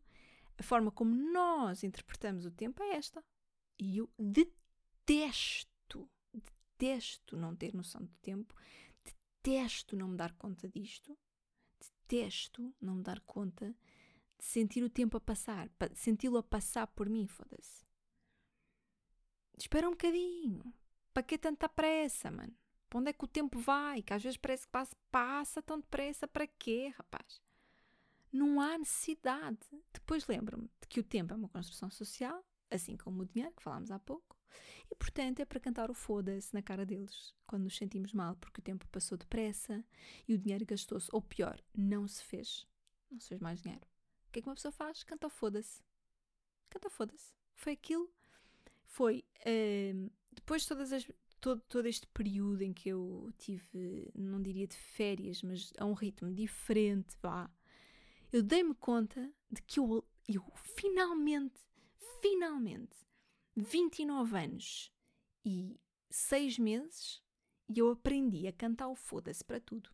a 0.59 0.63
forma 0.63 0.91
como 0.91 1.15
nós 1.15 1.85
interpretamos 1.85 2.45
o 2.45 2.51
tempo 2.51 2.83
é 2.83 2.97
esta. 2.97 3.25
E 3.79 3.99
eu 3.99 4.11
detesto, 4.19 6.09
detesto 6.33 7.37
não 7.37 7.55
ter 7.55 7.75
noção 7.75 8.05
do 8.05 8.15
tempo, 8.23 8.55
detesto 9.05 9.97
não 9.97 10.09
me 10.09 10.17
dar 10.17 10.33
conta 10.35 10.69
disto, 10.69 11.17
detesto 11.79 12.75
não 12.81 12.97
me 12.97 13.03
dar 13.03 13.21
conta 13.21 13.69
de 13.69 13.77
sentir 14.39 14.83
o 14.83 14.91
tempo 14.91 15.17
a 15.17 15.21
passar, 15.21 15.71
senti-lo 15.95 16.39
a 16.39 16.43
passar 16.43 16.87
por 16.89 17.09
mim, 17.09 17.27
foda-se. 17.27 17.85
Espera 19.57 19.89
um 19.89 19.93
bocadinho. 19.93 20.75
Para 21.13 21.23
que 21.23 21.39
tanta 21.39 21.69
pressa, 21.69 22.31
mano? 22.31 22.55
Para 22.89 23.01
onde 23.01 23.11
é 23.11 23.13
que 23.13 23.25
o 23.25 23.29
tempo 23.29 23.59
vai? 23.59 24.03
Que 24.03 24.13
às 24.13 24.23
vezes 24.23 24.37
parece 24.37 24.67
que 24.67 24.73
passa, 24.73 24.97
passa 25.11 25.63
tão 25.63 25.79
depressa. 25.79 26.27
Para 26.27 26.47
quê, 26.47 26.93
rapaz? 26.97 27.41
Não 28.33 28.61
há 28.61 28.77
necessidade. 28.77 29.61
Depois 29.93 30.27
lembro-me 30.27 30.69
de 30.81 30.89
que 30.89 30.99
o 30.99 31.05
tempo 31.05 31.33
é 31.33 31.37
uma 31.37 31.49
construção 31.49 31.89
social, 31.91 32.45
assim 32.71 32.97
como 32.97 33.23
o 33.23 33.27
dinheiro, 33.27 33.55
que 33.55 33.63
falámos 33.63 33.93
há 33.93 33.99
pouco, 33.99 34.37
e 34.91 34.95
portanto 34.95 35.41
é 35.41 35.45
para 35.45 35.61
cantar 35.61 35.91
o 35.91 35.95
foda-se 35.95 36.53
na 36.53 36.63
cara 36.63 36.85
deles 36.85 37.35
quando 37.47 37.65
nos 37.65 37.77
sentimos 37.77 38.13
mal 38.13 38.37
porque 38.37 38.61
o 38.61 38.65
tempo 38.65 38.87
passou 38.89 39.17
depressa 39.17 39.85
e 40.27 40.35
o 40.35 40.39
dinheiro 40.39 40.67
gastou-se, 40.67 41.09
ou 41.13 41.23
pior, 41.23 41.63
não 41.77 42.07
se 42.07 42.23
fez. 42.25 42.67
Não 43.11 43.21
se 43.21 43.29
fez 43.29 43.41
mais 43.41 43.63
dinheiro. 43.63 43.87
Que 44.35 44.41
é 44.41 44.43
que 44.43 44.49
uma 44.49 44.57
pessoa 44.57 44.73
faz? 44.73 45.05
Canta 45.05 45.29
o 45.29 45.31
foda-se. 45.31 45.81
Canta 46.69 46.89
o 46.89 46.91
foda-se. 46.91 47.33
Foi 47.55 47.75
aquilo. 47.75 48.13
Foi. 48.85 49.25
Uh, 49.47 50.11
depois 50.33 50.63
de 50.63 50.69
todas 50.69 50.93
as, 50.93 51.07
todo, 51.41 51.61
todo 51.69 51.87
este 51.87 52.05
período 52.09 52.63
em 52.63 52.73
que 52.73 52.89
eu 52.89 53.33
tive, 53.39 54.11
não 54.13 54.43
diria 54.43 54.67
de 54.67 54.77
férias, 54.77 55.41
mas 55.41 55.73
a 55.79 55.85
um 55.85 55.93
ritmo 55.93 56.35
diferente, 56.35 57.17
vá 57.23 57.49
eu 58.33 58.43
dei-me 58.43 58.75
conta 58.75 59.33
de 59.49 59.63
que 59.63 59.79
eu, 59.79 60.05
eu 60.27 60.45
finalmente, 60.57 61.61
finalmente, 62.21 62.97
29 63.55 64.37
anos 64.37 64.93
e 65.45 65.79
6 66.11 66.59
meses, 66.59 67.23
e 67.69 67.79
eu 67.79 67.93
aprendi 67.93 68.49
a 68.49 68.53
cantar 68.53 68.89
o 68.89 68.97
foda-se 68.97 69.45
para 69.45 69.61
tudo. 69.61 69.89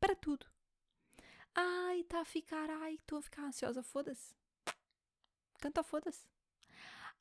Para 0.00 0.16
tudo. 0.16 0.46
Ai, 1.54 2.00
está 2.00 2.20
a 2.20 2.24
ficar, 2.24 2.68
ai, 2.70 2.94
estou 2.94 3.18
a 3.18 3.22
ficar 3.22 3.42
ansiosa, 3.44 3.82
foda-se. 3.82 4.34
Canta 5.60 5.82
foda-se. 5.82 6.26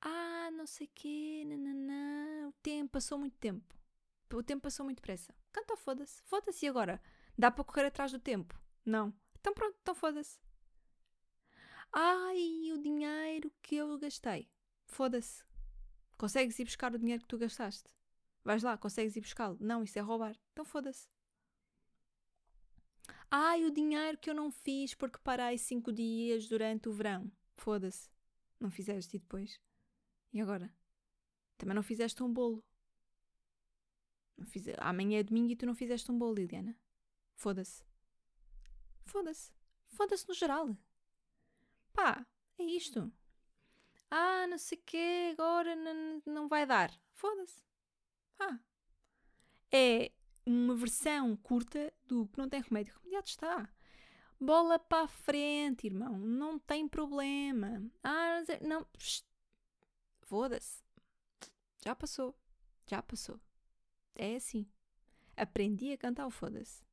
Ah, 0.01 0.49
não 0.51 0.65
sei 0.65 0.87
quê, 0.87 1.43
nananã. 1.45 2.49
O 2.49 2.53
tempo, 2.61 2.91
passou 2.91 3.17
muito 3.17 3.37
tempo. 3.37 3.75
O 4.33 4.43
tempo 4.43 4.63
passou 4.63 4.83
muito 4.83 4.97
depressa. 4.97 5.33
Canta 5.51 5.77
foda-se. 5.77 6.21
Foda-se 6.23 6.67
agora? 6.67 7.01
Dá 7.37 7.51
para 7.51 7.63
correr 7.63 7.85
atrás 7.85 8.11
do 8.11 8.19
tempo? 8.19 8.59
Não. 8.85 9.13
Então 9.39 9.53
pronto, 9.53 9.77
então 9.81 9.93
foda-se. 9.93 10.39
Ai, 11.91 12.71
o 12.73 12.77
dinheiro 12.79 13.51
que 13.61 13.75
eu 13.75 13.97
gastei. 13.99 14.49
Foda-se. 14.87 15.43
Consegues 16.17 16.57
ir 16.57 16.65
buscar 16.65 16.93
o 16.93 16.97
dinheiro 16.97 17.21
que 17.21 17.27
tu 17.27 17.37
gastaste? 17.37 17.87
Vais 18.43 18.63
lá, 18.63 18.77
consegues 18.77 19.15
ir 19.15 19.21
buscá-lo? 19.21 19.57
Não, 19.59 19.83
isso 19.83 19.99
é 19.99 20.01
roubar. 20.01 20.35
Então 20.51 20.65
foda-se. 20.65 21.07
Ai, 23.29 23.65
o 23.65 23.71
dinheiro 23.71 24.17
que 24.17 24.29
eu 24.29 24.33
não 24.33 24.51
fiz 24.51 24.93
porque 24.93 25.19
parei 25.23 25.57
cinco 25.57 25.91
dias 25.91 26.47
durante 26.47 26.89
o 26.89 26.93
verão. 26.93 27.31
Foda-se. 27.55 28.09
Não 28.59 28.69
fizeste 28.69 29.17
e 29.17 29.19
depois? 29.19 29.59
E 30.31 30.41
agora? 30.41 30.73
Também 31.57 31.75
não 31.75 31.83
fizeste 31.83 32.21
um 32.23 32.31
bolo. 32.31 32.63
Não 34.37 34.45
fiz... 34.45 34.65
Amanhã 34.79 35.19
é 35.19 35.23
domingo 35.23 35.51
e 35.51 35.55
tu 35.55 35.65
não 35.65 35.75
fizeste 35.75 36.11
um 36.11 36.17
bolo, 36.17 36.35
Liliana. 36.35 36.75
Foda-se. 37.35 37.83
Foda-se. 39.05 39.51
Foda-se 39.87 40.27
no 40.27 40.33
geral. 40.33 40.77
Pá, 41.93 42.25
é 42.57 42.63
isto. 42.63 43.11
Ah, 44.09 44.47
não 44.47 44.57
sei 44.57 44.77
o 44.77 44.81
quê, 44.85 45.29
agora 45.33 45.75
não 46.25 46.47
vai 46.47 46.65
dar. 46.65 46.91
Foda-se. 47.11 47.63
Pá. 48.37 48.59
É 49.71 50.11
uma 50.45 50.75
versão 50.75 51.35
curta 51.37 51.93
do 52.07 52.27
que 52.27 52.37
não 52.37 52.49
tem 52.49 52.61
remédio. 52.61 52.93
Remediado 52.95 53.27
está. 53.27 53.69
Bola 54.39 54.77
para 54.77 55.03
a 55.03 55.07
frente, 55.07 55.87
irmão. 55.87 56.17
Não 56.17 56.59
tem 56.59 56.87
problema. 56.87 57.81
Ah, 58.03 58.41
não. 58.61 58.85
Foda-se. 60.21 60.83
Já 61.83 61.95
passou. 61.95 62.35
Já 62.85 63.01
passou. 63.01 63.39
É 64.15 64.35
assim. 64.35 64.67
Aprendi 65.35 65.91
a 65.91 65.97
cantar 65.97 66.27
o 66.27 66.31
foda-se. 66.31 66.83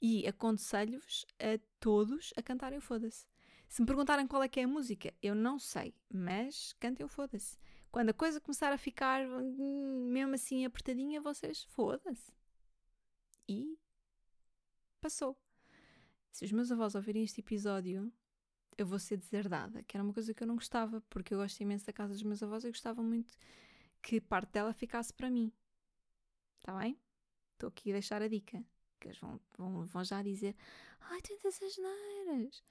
E 0.00 0.26
aconselho-vos 0.26 1.26
a 1.38 1.58
todos 1.78 2.32
a 2.36 2.42
cantarem 2.42 2.78
o 2.78 2.82
Foda-se. 2.82 3.26
Se 3.68 3.82
me 3.82 3.86
perguntarem 3.86 4.26
qual 4.26 4.42
é 4.42 4.48
que 4.48 4.60
é 4.60 4.64
a 4.64 4.68
música, 4.68 5.12
eu 5.22 5.34
não 5.34 5.58
sei, 5.58 5.94
mas 6.12 6.72
cantem 6.80 7.04
o 7.04 7.08
Foda-se. 7.08 7.58
Quando 7.90 8.10
a 8.10 8.14
coisa 8.14 8.40
começar 8.40 8.72
a 8.72 8.78
ficar 8.78 9.26
hum, 9.26 10.08
mesmo 10.10 10.34
assim 10.34 10.64
apertadinha, 10.64 11.20
vocês 11.20 11.64
foda-se. 11.64 12.32
E 13.50 13.76
passou. 15.00 15.36
Se 16.30 16.44
os 16.44 16.52
meus 16.52 16.70
avós 16.70 16.94
ouvirem 16.94 17.24
este 17.24 17.40
episódio, 17.40 18.12
eu 18.78 18.86
vou 18.86 19.00
ser 19.00 19.16
deserdada, 19.16 19.82
que 19.82 19.96
era 19.96 20.04
uma 20.04 20.14
coisa 20.14 20.32
que 20.32 20.40
eu 20.40 20.46
não 20.46 20.54
gostava, 20.54 21.00
porque 21.10 21.34
eu 21.34 21.38
gosto 21.38 21.60
imenso 21.60 21.84
da 21.84 21.92
casa 21.92 22.14
dos 22.14 22.22
meus 22.22 22.40
avós 22.44 22.62
e 22.62 22.68
gostava 22.68 23.02
muito 23.02 23.36
que 24.00 24.20
parte 24.20 24.52
dela 24.52 24.72
ficasse 24.72 25.12
para 25.12 25.28
mim. 25.28 25.52
Está 26.58 26.78
bem? 26.78 26.96
Estou 27.54 27.68
aqui 27.70 27.90
a 27.90 27.94
deixar 27.94 28.22
a 28.22 28.28
dica 28.28 28.64
que 29.00 29.08
eles 29.08 29.18
vão, 29.18 29.40
vão, 29.58 29.84
vão 29.84 30.04
já 30.04 30.22
dizer: 30.22 30.54
Ai, 31.00 31.20
tantas 31.20 31.60
asneiras. 31.60 32.62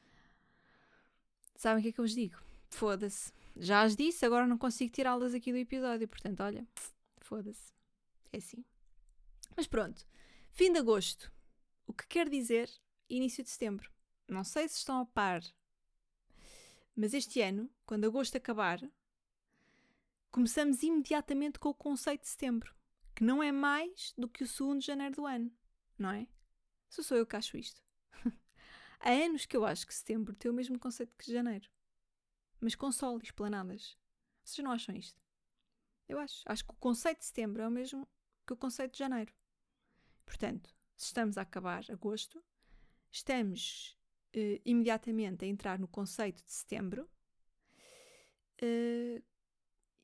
Sabem 1.58 1.80
o 1.80 1.84
que 1.84 1.90
é 1.90 1.92
que 1.92 2.00
eu 2.00 2.06
vos 2.06 2.16
digo? 2.16 2.42
Foda-se. 2.70 3.34
Já 3.58 3.82
as 3.82 3.98
disse, 3.98 4.26
agora 4.26 4.48
não 4.48 4.58
consigo 4.58 4.94
tirá-las 4.94 5.34
aqui 5.34 5.52
do 5.52 5.58
episódio. 5.58 6.08
Portanto, 6.08 6.40
olha, 6.40 6.66
foda-se. 7.18 7.74
É 8.32 8.38
assim. 8.38 8.64
Mas 9.58 9.68
pronto. 9.68 10.08
Fim 10.60 10.74
de 10.74 10.80
agosto. 10.80 11.32
O 11.88 11.94
que 11.94 12.06
quer 12.06 12.28
dizer 12.28 12.70
início 13.10 13.42
de 13.42 13.50
setembro. 13.50 13.90
Não 14.28 14.44
sei 14.44 14.68
se 14.68 14.76
estão 14.76 15.00
a 15.00 15.06
par, 15.06 15.42
mas 16.94 17.14
este 17.14 17.40
ano, 17.40 17.72
quando 17.86 18.04
agosto 18.04 18.36
acabar, 18.36 18.82
começamos 20.30 20.84
imediatamente 20.84 21.60
com 21.60 21.70
o 21.70 21.74
conceito 21.74 22.24
de 22.24 22.28
setembro, 22.28 22.76
que 23.16 23.24
não 23.24 23.42
é 23.42 23.54
mais 23.54 24.14
do 24.18 24.28
que 24.28 24.44
o 24.44 24.48
segundo 24.50 24.82
de 24.82 24.88
janeiro 24.88 25.16
do 25.16 25.26
ano 25.26 25.50
não 25.98 26.12
é? 26.12 26.28
Só 26.90 27.02
sou 27.04 27.16
eu 27.16 27.26
que 27.26 27.38
acho 27.38 27.56
isto. 27.56 27.82
Há 29.00 29.12
anos 29.12 29.46
que 29.46 29.56
eu 29.56 29.64
acho 29.64 29.88
que 29.88 29.96
setembro 29.96 30.36
tem 30.36 30.52
o 30.52 30.54
mesmo 30.54 30.78
conceito 30.78 31.16
que 31.18 31.32
janeiro. 31.32 31.70
Mas 32.60 32.76
com 32.76 32.92
sol 32.92 33.18
e 33.18 33.24
esplanadas. 33.24 33.98
Vocês 34.44 34.62
não 34.62 34.74
acham 34.74 34.94
isto? 34.94 35.22
Eu 36.06 36.20
acho. 36.20 36.44
Acho 36.46 36.66
que 36.66 36.72
o 36.72 36.76
conceito 36.76 37.20
de 37.20 37.28
setembro 37.28 37.62
é 37.62 37.68
o 37.70 37.72
mesmo 37.72 38.06
que 38.46 38.52
o 38.52 38.58
conceito 38.58 38.92
de 38.92 39.00
janeiro. 39.00 39.39
Portanto, 40.30 40.70
se 40.96 41.08
estamos 41.08 41.40
a 41.40 41.42
acabar 41.42 41.84
agosto, 41.90 42.42
estamos 43.12 43.98
uh, 44.36 44.62
imediatamente 44.64 45.44
a 45.44 45.48
entrar 45.48 45.80
no 45.80 45.88
conceito 45.88 46.46
de 46.46 46.52
setembro. 46.52 47.10
Uh, 48.62 49.24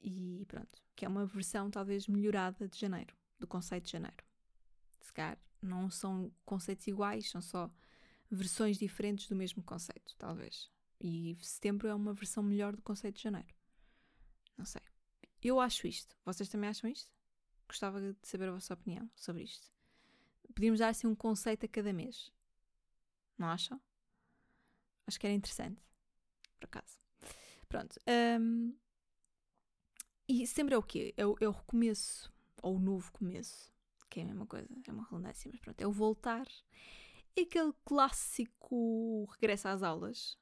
e 0.02 0.44
pronto, 0.48 0.82
que 0.96 1.06
é 1.06 1.08
uma 1.08 1.28
versão 1.28 1.70
talvez 1.70 2.08
melhorada 2.08 2.68
de 2.68 2.80
janeiro, 2.80 3.16
do 3.38 3.46
conceito 3.46 3.86
de 3.86 3.92
janeiro. 3.92 4.26
Se 5.00 5.14
calhar 5.14 5.38
não 5.62 5.92
são 5.92 6.34
conceitos 6.44 6.88
iguais, 6.88 7.30
são 7.30 7.42
só 7.42 7.72
versões 8.30 8.80
diferentes 8.80 9.28
do 9.28 9.36
mesmo 9.36 9.62
conceito, 9.62 10.16
talvez. 10.18 10.72
E 11.00 11.38
setembro 11.40 11.88
é 11.88 11.94
uma 11.94 12.16
versão 12.16 12.42
melhor 12.42 12.76
do 12.76 12.82
conceito 12.82 13.18
de 13.18 13.24
janeiro. 13.24 13.54
Não 14.58 14.66
sei. 14.66 14.82
Eu 15.44 15.60
acho 15.60 15.86
isto. 15.86 16.18
Vocês 16.26 16.50
também 16.50 16.70
acham 16.70 16.90
isto? 16.90 17.12
Gostava 17.68 18.02
de 18.02 18.18
saber 18.24 18.50
a 18.50 18.54
vossa 18.54 18.74
opinião 18.74 19.08
sobre 19.16 19.44
isto. 19.44 19.75
Podíamos 20.56 20.80
dar 20.80 20.90
assim 20.90 21.06
um 21.06 21.16
conceito 21.16 21.66
a 21.66 21.70
cada 21.70 21.94
mês. 21.94 22.32
Não 23.38 23.48
acham? 23.48 23.80
Acho 25.06 25.20
que 25.20 25.28
era 25.28 25.36
interessante. 25.36 25.80
Por 26.60 26.66
acaso. 26.66 27.00
Pronto. 27.70 28.00
Um, 28.40 28.76
e 30.28 30.48
setembro 30.48 30.74
é 30.74 30.78
o 30.78 30.84
quê? 30.84 31.14
É 31.16 31.26
o, 31.26 31.36
é 31.40 31.48
o 31.48 31.52
recomeço. 31.52 32.34
Ou 32.64 32.78
o 32.78 32.80
novo 32.80 33.12
começo 33.12 33.76
que 34.16 34.22
é 34.22 34.24
a 34.24 34.28
mesma 34.28 34.48
coisa, 34.48 34.66
é 34.88 34.92
uma 34.94 35.04
redundância, 35.04 35.52
mas 35.52 35.60
pronto, 35.60 35.82
é 35.82 35.86
o 35.86 35.92
voltar. 35.92 36.48
É 37.36 37.42
aquele 37.42 37.74
clássico 37.84 39.26
regresso 39.34 39.68
às 39.68 39.84
aulas, 39.84 40.38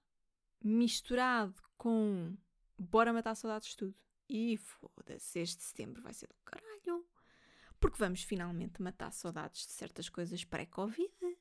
misturado 0.64 1.56
com 1.76 2.38
bora 2.78 3.12
matar 3.12 3.34
saudades 3.34 3.70
de 3.70 3.78
tudo. 3.78 3.96
E 4.30 4.58
foda-se, 4.58 5.40
este 5.40 5.64
setembro 5.64 6.04
vai 6.04 6.14
ser 6.14 6.28
do 6.28 6.36
caralho. 6.46 7.04
Porque 7.84 7.98
vamos 7.98 8.24
finalmente 8.24 8.82
matar 8.82 9.12
saudades 9.12 9.68
de 9.68 9.74
certas 9.74 10.08
coisas 10.08 10.46
pré-Covid. 10.46 11.38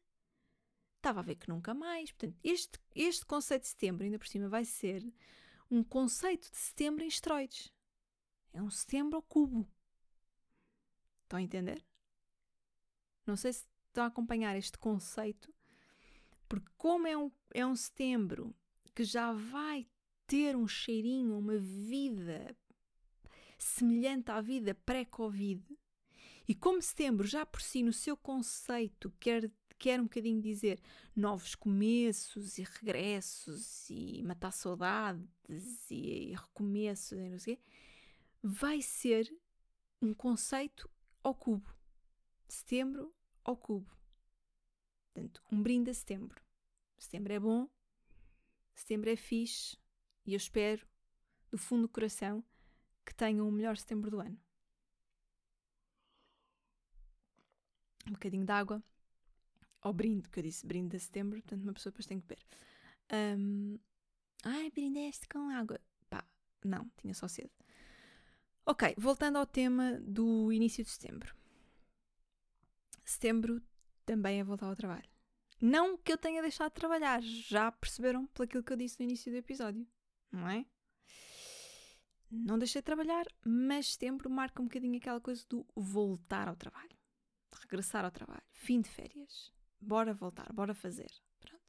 Estava 0.96 1.20
a 1.20 1.22
ver 1.22 1.36
que 1.36 1.48
nunca 1.48 1.72
mais. 1.72 2.10
Portanto, 2.10 2.36
este, 2.42 2.80
este 2.96 3.24
conceito 3.24 3.62
de 3.62 3.68
setembro, 3.68 4.02
ainda 4.02 4.18
por 4.18 4.26
cima, 4.26 4.48
vai 4.48 4.64
ser 4.64 5.04
um 5.70 5.84
conceito 5.84 6.50
de 6.50 6.56
setembro 6.56 7.04
em 7.04 7.06
esteroides. 7.06 7.72
É 8.52 8.60
um 8.60 8.72
setembro 8.72 9.14
ao 9.14 9.22
cubo. 9.22 9.70
Estão 11.22 11.38
a 11.38 11.42
entender? 11.42 11.86
Não 13.24 13.36
sei 13.36 13.52
se 13.52 13.64
estão 13.86 14.02
a 14.02 14.08
acompanhar 14.08 14.56
este 14.56 14.76
conceito, 14.76 15.54
porque 16.48 16.72
como 16.76 17.06
é 17.06 17.16
um, 17.16 17.30
é 17.54 17.64
um 17.64 17.76
setembro 17.76 18.52
que 18.96 19.04
já 19.04 19.32
vai 19.32 19.88
ter 20.26 20.56
um 20.56 20.66
cheirinho, 20.66 21.38
uma 21.38 21.58
vida 21.58 22.56
semelhante 23.56 24.32
à 24.32 24.40
vida 24.40 24.74
pré-Covid, 24.74 25.62
e 26.46 26.54
como 26.54 26.82
setembro 26.82 27.26
já 27.26 27.46
por 27.46 27.60
si 27.60 27.82
no 27.82 27.92
seu 27.92 28.16
conceito 28.16 29.12
quer, 29.20 29.50
quer 29.78 30.00
um 30.00 30.04
bocadinho 30.04 30.40
dizer 30.40 30.80
novos 31.14 31.54
começos 31.54 32.58
e 32.58 32.62
regressos 32.62 33.88
e 33.90 34.22
matar 34.22 34.52
saudades 34.52 35.90
e 35.90 36.34
recomeços 36.34 37.12
e 37.12 37.28
não 37.28 37.38
sei 37.38 37.58
vai 38.42 38.82
ser 38.82 39.32
um 40.00 40.12
conceito 40.12 40.90
ao 41.22 41.34
cubo. 41.34 41.72
Setembro 42.48 43.14
ao 43.44 43.56
cubo. 43.56 43.88
Portanto, 45.14 45.42
um 45.50 45.62
brinde 45.62 45.90
a 45.90 45.94
setembro. 45.94 46.42
Setembro 46.98 47.32
é 47.32 47.38
bom, 47.38 47.68
setembro 48.74 49.10
é 49.10 49.16
fixe 49.16 49.76
e 50.26 50.34
eu 50.34 50.36
espero, 50.36 50.86
do 51.50 51.58
fundo 51.58 51.82
do 51.82 51.88
coração, 51.88 52.44
que 53.04 53.14
tenham 53.14 53.48
o 53.48 53.52
melhor 53.52 53.76
setembro 53.76 54.10
do 54.10 54.20
ano. 54.20 54.40
Um 58.08 58.12
bocadinho 58.12 58.44
de 58.44 58.52
água 58.52 58.82
ao 59.80 59.92
brinde, 59.92 60.28
que 60.28 60.38
eu 60.38 60.42
disse 60.42 60.66
brinde 60.66 60.96
de 60.96 61.00
setembro, 61.00 61.40
portanto 61.40 61.62
uma 61.62 61.72
pessoa 61.72 61.90
depois 61.90 62.06
tem 62.06 62.20
que 62.20 62.26
beber. 62.26 62.44
Um, 63.38 63.78
ai, 64.44 64.70
brindeste 64.70 65.28
com 65.28 65.50
água. 65.50 65.80
Pá, 66.08 66.24
não, 66.64 66.90
tinha 66.96 67.14
só 67.14 67.28
sede. 67.28 67.50
Ok, 68.64 68.94
voltando 68.96 69.38
ao 69.38 69.46
tema 69.46 69.98
do 70.00 70.52
início 70.52 70.84
de 70.84 70.90
setembro. 70.90 71.34
Setembro 73.04 73.60
também 74.06 74.38
é 74.38 74.44
voltar 74.44 74.66
ao 74.66 74.76
trabalho. 74.76 75.10
Não 75.60 75.96
que 75.96 76.12
eu 76.12 76.18
tenha 76.18 76.42
deixado 76.42 76.70
de 76.70 76.74
trabalhar, 76.74 77.22
já 77.22 77.70
perceberam 77.70 78.26
pelo 78.26 78.48
que 78.48 78.72
eu 78.72 78.76
disse 78.76 78.98
no 78.98 79.04
início 79.04 79.30
do 79.30 79.38
episódio, 79.38 79.86
não 80.30 80.48
é? 80.48 80.66
Não 82.30 82.58
deixei 82.58 82.80
de 82.80 82.86
trabalhar, 82.86 83.26
mas 83.44 83.92
setembro 83.92 84.30
marca 84.30 84.62
um 84.62 84.64
bocadinho 84.64 84.96
aquela 84.96 85.20
coisa 85.20 85.44
do 85.48 85.66
voltar 85.76 86.48
ao 86.48 86.56
trabalho, 86.56 86.96
regressar 87.62 88.04
ao 88.04 88.10
trabalho, 88.10 88.42
fim 88.52 88.80
de 88.80 88.88
férias, 88.88 89.52
bora 89.80 90.12
voltar, 90.12 90.52
bora 90.52 90.74
fazer. 90.74 91.10
Pronto. 91.40 91.62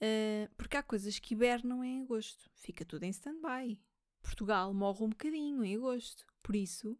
Uh, 0.00 0.50
porque 0.56 0.76
há 0.76 0.82
coisas 0.82 1.18
que 1.18 1.34
hibernam 1.34 1.82
em 1.84 2.02
agosto, 2.02 2.50
fica 2.54 2.84
tudo 2.84 3.04
em 3.04 3.10
stand-by. 3.10 3.78
Portugal 4.22 4.72
morre 4.72 5.04
um 5.04 5.10
bocadinho 5.10 5.64
em 5.64 5.76
agosto. 5.76 6.24
Por 6.42 6.54
isso, 6.54 6.98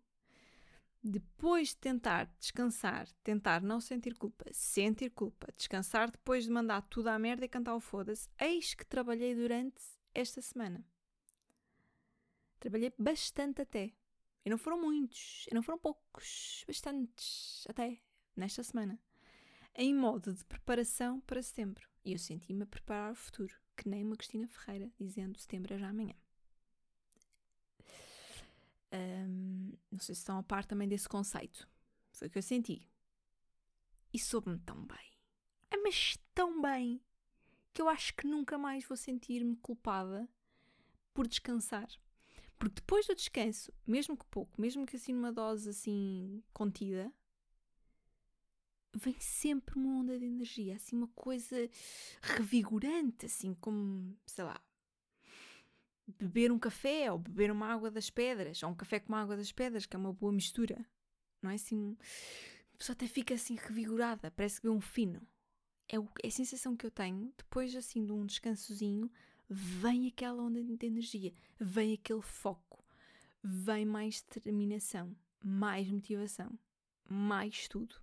depois 1.03 1.69
de 1.69 1.79
tentar 1.79 2.33
descansar, 2.39 3.09
tentar 3.25 3.61
não 3.61 3.81
sentir 3.81 4.15
culpa, 4.15 4.45
sentir 4.53 5.11
culpa, 5.11 5.49
descansar 5.57 6.11
depois 6.11 6.45
de 6.45 6.51
mandar 6.51 6.83
tudo 6.83 7.09
à 7.09 7.19
merda 7.19 7.45
e 7.45 7.49
cantar 7.49 7.75
o 7.75 7.81
foda-se, 7.81 8.29
eis 8.41 8.75
que 8.75 8.87
trabalhei 8.87 9.35
durante 9.35 9.83
esta 10.15 10.41
semana. 10.41 10.85
Trabalhei 12.61 12.93
bastante 12.97 13.63
até. 13.63 13.93
E 14.45 14.51
não 14.51 14.59
foram 14.59 14.81
muitos, 14.81 15.47
e 15.51 15.55
não 15.55 15.63
foram 15.63 15.79
poucos, 15.79 16.65
bastantes 16.67 17.65
até, 17.69 18.01
nesta 18.37 18.63
semana. 18.63 18.99
Em 19.75 19.95
modo 19.95 20.33
de 20.35 20.45
preparação 20.45 21.21
para 21.21 21.43
setembro. 21.43 21.89
E 22.05 22.13
eu 22.13 22.19
senti-me 22.19 22.65
a 22.65 22.67
preparar 22.67 23.13
o 23.13 23.15
futuro, 23.15 23.55
que 23.77 23.89
nem 23.89 24.05
uma 24.05 24.17
Cristina 24.17 24.49
Ferreira, 24.49 24.93
dizendo 24.99 25.39
setembro 25.39 25.75
é 25.75 25.79
já 25.79 25.89
amanhã. 25.89 26.15
Um, 28.93 29.73
não 29.91 30.01
sei 30.01 30.15
se 30.15 30.21
estão 30.21 30.37
a 30.39 30.43
par 30.43 30.65
também 30.67 30.89
desse 30.89 31.09
conceito. 31.09 31.69
Foi 32.13 32.29
o 32.29 32.31
que 32.31 32.39
eu 32.39 32.43
senti. 32.43 32.87
E 34.13 34.19
soube-me 34.19 34.59
tão 34.59 34.85
bem. 34.85 35.13
É, 35.71 35.77
mas 35.79 36.19
tão 36.35 36.61
bem 36.61 37.01
que 37.73 37.81
eu 37.81 37.89
acho 37.89 38.15
que 38.15 38.27
nunca 38.27 38.59
mais 38.59 38.85
vou 38.85 38.97
sentir-me 38.97 39.57
culpada 39.57 40.29
por 41.15 41.27
descansar. 41.27 41.89
Porque 42.63 42.77
depois 42.77 43.09
do 43.09 43.17
descanso, 43.17 43.73
mesmo 43.85 44.17
que 44.17 44.25
pouco, 44.27 44.61
mesmo 44.61 44.87
que 44.87 44.95
assim 44.95 45.13
numa 45.13 45.33
dose 45.33 45.71
assim 45.71 46.41
contida, 46.53 47.13
vem 48.95 49.19
sempre 49.19 49.77
uma 49.77 49.99
onda 49.99 50.17
de 50.17 50.27
energia, 50.27 50.77
assim 50.77 50.95
uma 50.95 51.09
coisa 51.09 51.57
revigorante, 52.23 53.27
assim 53.27 53.53
como, 53.55 54.17
sei 54.25 54.45
lá, 54.45 54.63
beber 56.07 56.53
um 56.53 56.59
café 56.59 57.11
ou 57.11 57.19
beber 57.19 57.51
uma 57.51 57.67
água 57.67 57.91
das 57.91 58.09
pedras, 58.11 58.63
ou 58.63 58.71
um 58.71 58.77
café 58.77 59.01
com 59.01 59.09
uma 59.09 59.23
água 59.23 59.37
das 59.37 59.51
pedras, 59.51 59.85
que 59.85 59.97
é 59.97 59.99
uma 59.99 60.13
boa 60.13 60.33
mistura. 60.33 60.87
Não 61.43 61.51
é 61.51 61.55
assim. 61.55 61.97
A 62.75 62.77
pessoa 62.77 62.95
até 62.95 63.09
fica 63.09 63.35
assim 63.35 63.57
revigorada, 63.57 64.31
parece 64.31 64.61
que 64.61 64.69
vê 64.69 64.73
um 64.73 64.81
fino. 64.81 65.21
É, 65.89 65.97
é 65.97 66.29
a 66.29 66.31
sensação 66.31 66.77
que 66.77 66.87
eu 66.87 66.93
tenho 66.93 67.35
depois 67.37 67.75
assim 67.75 68.07
de 68.07 68.13
um 68.13 68.25
descansozinho. 68.25 69.11
Vem 69.55 70.09
aquela 70.09 70.43
onda 70.43 70.63
de 70.63 70.87
energia, 70.87 71.33
vem 71.61 71.93
aquele 71.93 72.23
foco, 72.23 72.83
vem 73.43 73.85
mais 73.85 74.23
determinação, 74.23 75.15
mais 75.45 75.91
motivação, 75.91 76.59
mais 77.07 77.69
tudo. 77.69 77.97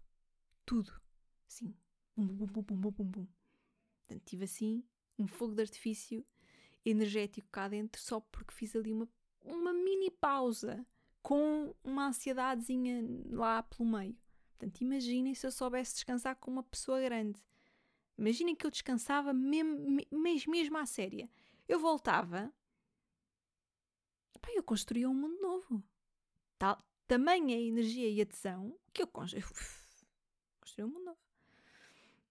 Tudo. 0.64 0.94
Assim. 1.48 1.74
Bum, 2.16 2.28
bum, 2.28 2.46
bum, 2.46 2.62
bum, 2.62 2.76
bum, 2.76 2.92
bum, 2.92 3.06
bum. 3.06 3.28
Portanto, 3.98 4.24
tive 4.26 4.44
assim 4.44 4.84
um 5.18 5.26
fogo 5.26 5.56
de 5.56 5.62
artifício 5.62 6.24
energético 6.86 7.48
cá 7.52 7.68
dentro 7.68 8.00
só 8.00 8.20
porque 8.20 8.54
fiz 8.54 8.76
ali 8.76 8.94
uma, 8.94 9.10
uma 9.44 9.74
mini 9.74 10.12
pausa 10.12 10.86
com 11.24 11.74
uma 11.84 12.08
ansiedadezinha 12.10 13.04
lá 13.32 13.64
pelo 13.64 13.90
meio. 13.90 14.16
Portanto, 14.52 14.82
imaginem 14.82 15.34
se 15.34 15.48
eu 15.48 15.52
soubesse 15.52 15.96
descansar 15.96 16.36
com 16.36 16.52
uma 16.52 16.64
pessoa 16.64 17.02
grande. 17.02 17.42
Imaginem 18.20 18.54
que 18.54 18.66
eu 18.66 18.70
descansava 18.70 19.32
mesmo, 19.32 19.98
mesmo, 20.12 20.78
à 20.78 20.86
séria. 20.86 21.30
Eu 21.68 21.80
voltava. 21.80 22.54
Pá, 24.42 24.50
eu 24.54 24.62
construía 24.62 25.10
um 25.10 25.14
mundo 25.14 25.40
novo. 25.42 25.82
Tal, 26.58 26.78
tamanha 27.08 27.58
energia 27.58 28.10
e 28.10 28.20
a 28.20 28.26
tesão 28.26 28.78
que 28.94 29.02
eu 29.02 29.08
construí, 29.08 29.42
construí 30.60 30.84
um 30.84 30.90
mundo 30.90 31.06
novo. 31.06 31.20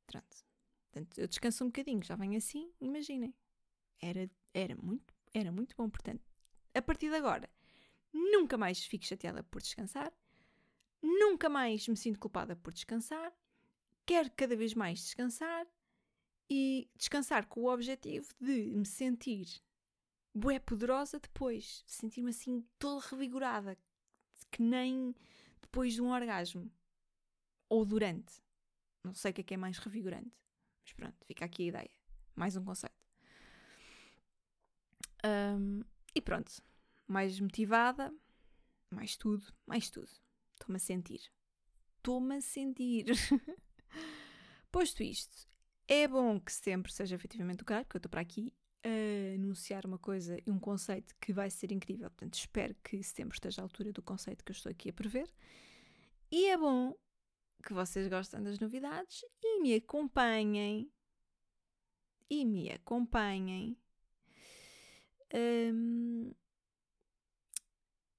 Pronto. 0.07 0.37
Portanto, 0.91 1.19
eu 1.19 1.27
descanso 1.27 1.65
um 1.65 1.69
bocadinho, 1.69 2.05
já 2.05 2.17
venho 2.17 2.37
assim, 2.37 2.71
imaginem. 2.81 3.35
Era 3.99 4.31
era 4.53 4.77
muito, 4.77 5.15
era 5.33 5.51
muito 5.51 5.75
bom. 5.75 5.89
Portanto, 5.89 6.23
a 6.75 6.83
partir 6.83 7.09
de 7.09 7.17
agora, 7.17 7.49
nunca 8.13 8.59
mais 8.59 8.85
fico 8.85 9.07
chateada 9.07 9.43
por 9.43 9.63
descansar, 9.63 10.13
nunca 11.01 11.49
mais 11.49 11.89
me 11.89 11.97
sinto 11.97 12.19
culpada 12.19 12.55
por 12.57 12.75
descansar, 12.75 13.33
quero 14.05 14.31
cada 14.37 14.55
vez 14.55 14.75
mais 14.75 15.01
descansar 15.01 15.67
e 16.51 16.89
descansar 16.97 17.47
com 17.47 17.63
o 17.63 17.73
objetivo 17.73 18.29
de 18.41 18.67
me 18.71 18.87
sentir 18.87 19.63
bué 20.35 20.59
poderosa 20.59 21.19
depois, 21.19 21.83
sentir-me 21.87 22.31
assim 22.31 22.65
toda 22.79 23.07
revigorada, 23.07 23.77
que 24.51 24.63
nem 24.63 25.15
depois 25.61 25.95
de 25.95 26.03
um 26.03 26.11
orgasmo 26.11 26.71
ou 27.69 27.85
durante. 27.85 28.43
Não 29.05 29.15
sei 29.15 29.31
o 29.31 29.35
que 29.35 29.41
é 29.41 29.45
que 29.45 29.55
é 29.55 29.57
mais 29.57 29.79
revigorante, 29.79 30.33
mas 30.85 30.93
pronto, 30.93 31.25
fica 31.27 31.45
aqui 31.45 31.65
a 31.65 31.67
ideia. 31.67 31.91
Mais 32.35 32.57
um 32.57 32.65
conceito. 32.65 32.95
Um, 35.25 35.83
e 36.15 36.21
pronto, 36.21 36.53
mais 37.07 37.41
motivada, 37.41 38.15
mais 38.91 39.17
tudo, 39.17 39.53
mais 39.67 39.91
tudo. 39.91 40.11
Estou-me 40.53 40.77
a 40.77 40.81
sentir. 40.81 41.33
Estou-me 41.97 42.37
a 42.37 42.41
sentir. 42.41 43.07
Posto 44.71 45.03
isto, 45.03 45.49
é 45.89 46.07
bom 46.07 46.39
que 46.39 46.53
sempre 46.53 46.93
seja 46.93 47.15
efetivamente 47.15 47.63
o 47.63 47.65
caralho, 47.65 47.87
porque 47.87 47.97
eu 47.97 48.01
estou 48.01 48.11
para 48.11 48.21
aqui 48.21 48.53
a 48.85 49.35
anunciar 49.35 49.87
uma 49.87 49.99
coisa 49.99 50.39
e 50.47 50.51
um 50.51 50.59
conceito 50.59 51.15
que 51.21 51.33
vai 51.33 51.51
ser 51.51 51.73
incrível. 51.73 52.11
Portanto, 52.11 52.35
espero 52.35 52.75
que 52.85 53.03
setembro 53.03 53.35
esteja 53.35 53.63
à 53.63 53.65
altura 53.65 53.93
do 53.93 54.03
conceito 54.03 54.45
que 54.45 54.53
eu 54.53 54.55
estou 54.55 54.71
aqui 54.71 54.91
a 54.91 54.93
prever. 54.93 55.29
E 56.31 56.47
é 56.47 56.57
bom 56.57 56.95
que 57.65 57.73
vocês 57.73 58.07
gostem 58.07 58.43
das 58.43 58.59
novidades 58.59 59.25
e 59.43 59.61
me 59.61 59.75
acompanhem. 59.75 60.93
E 62.31 62.45
me 62.45 62.71
acompanhem 62.71 63.75
um, 65.35 66.31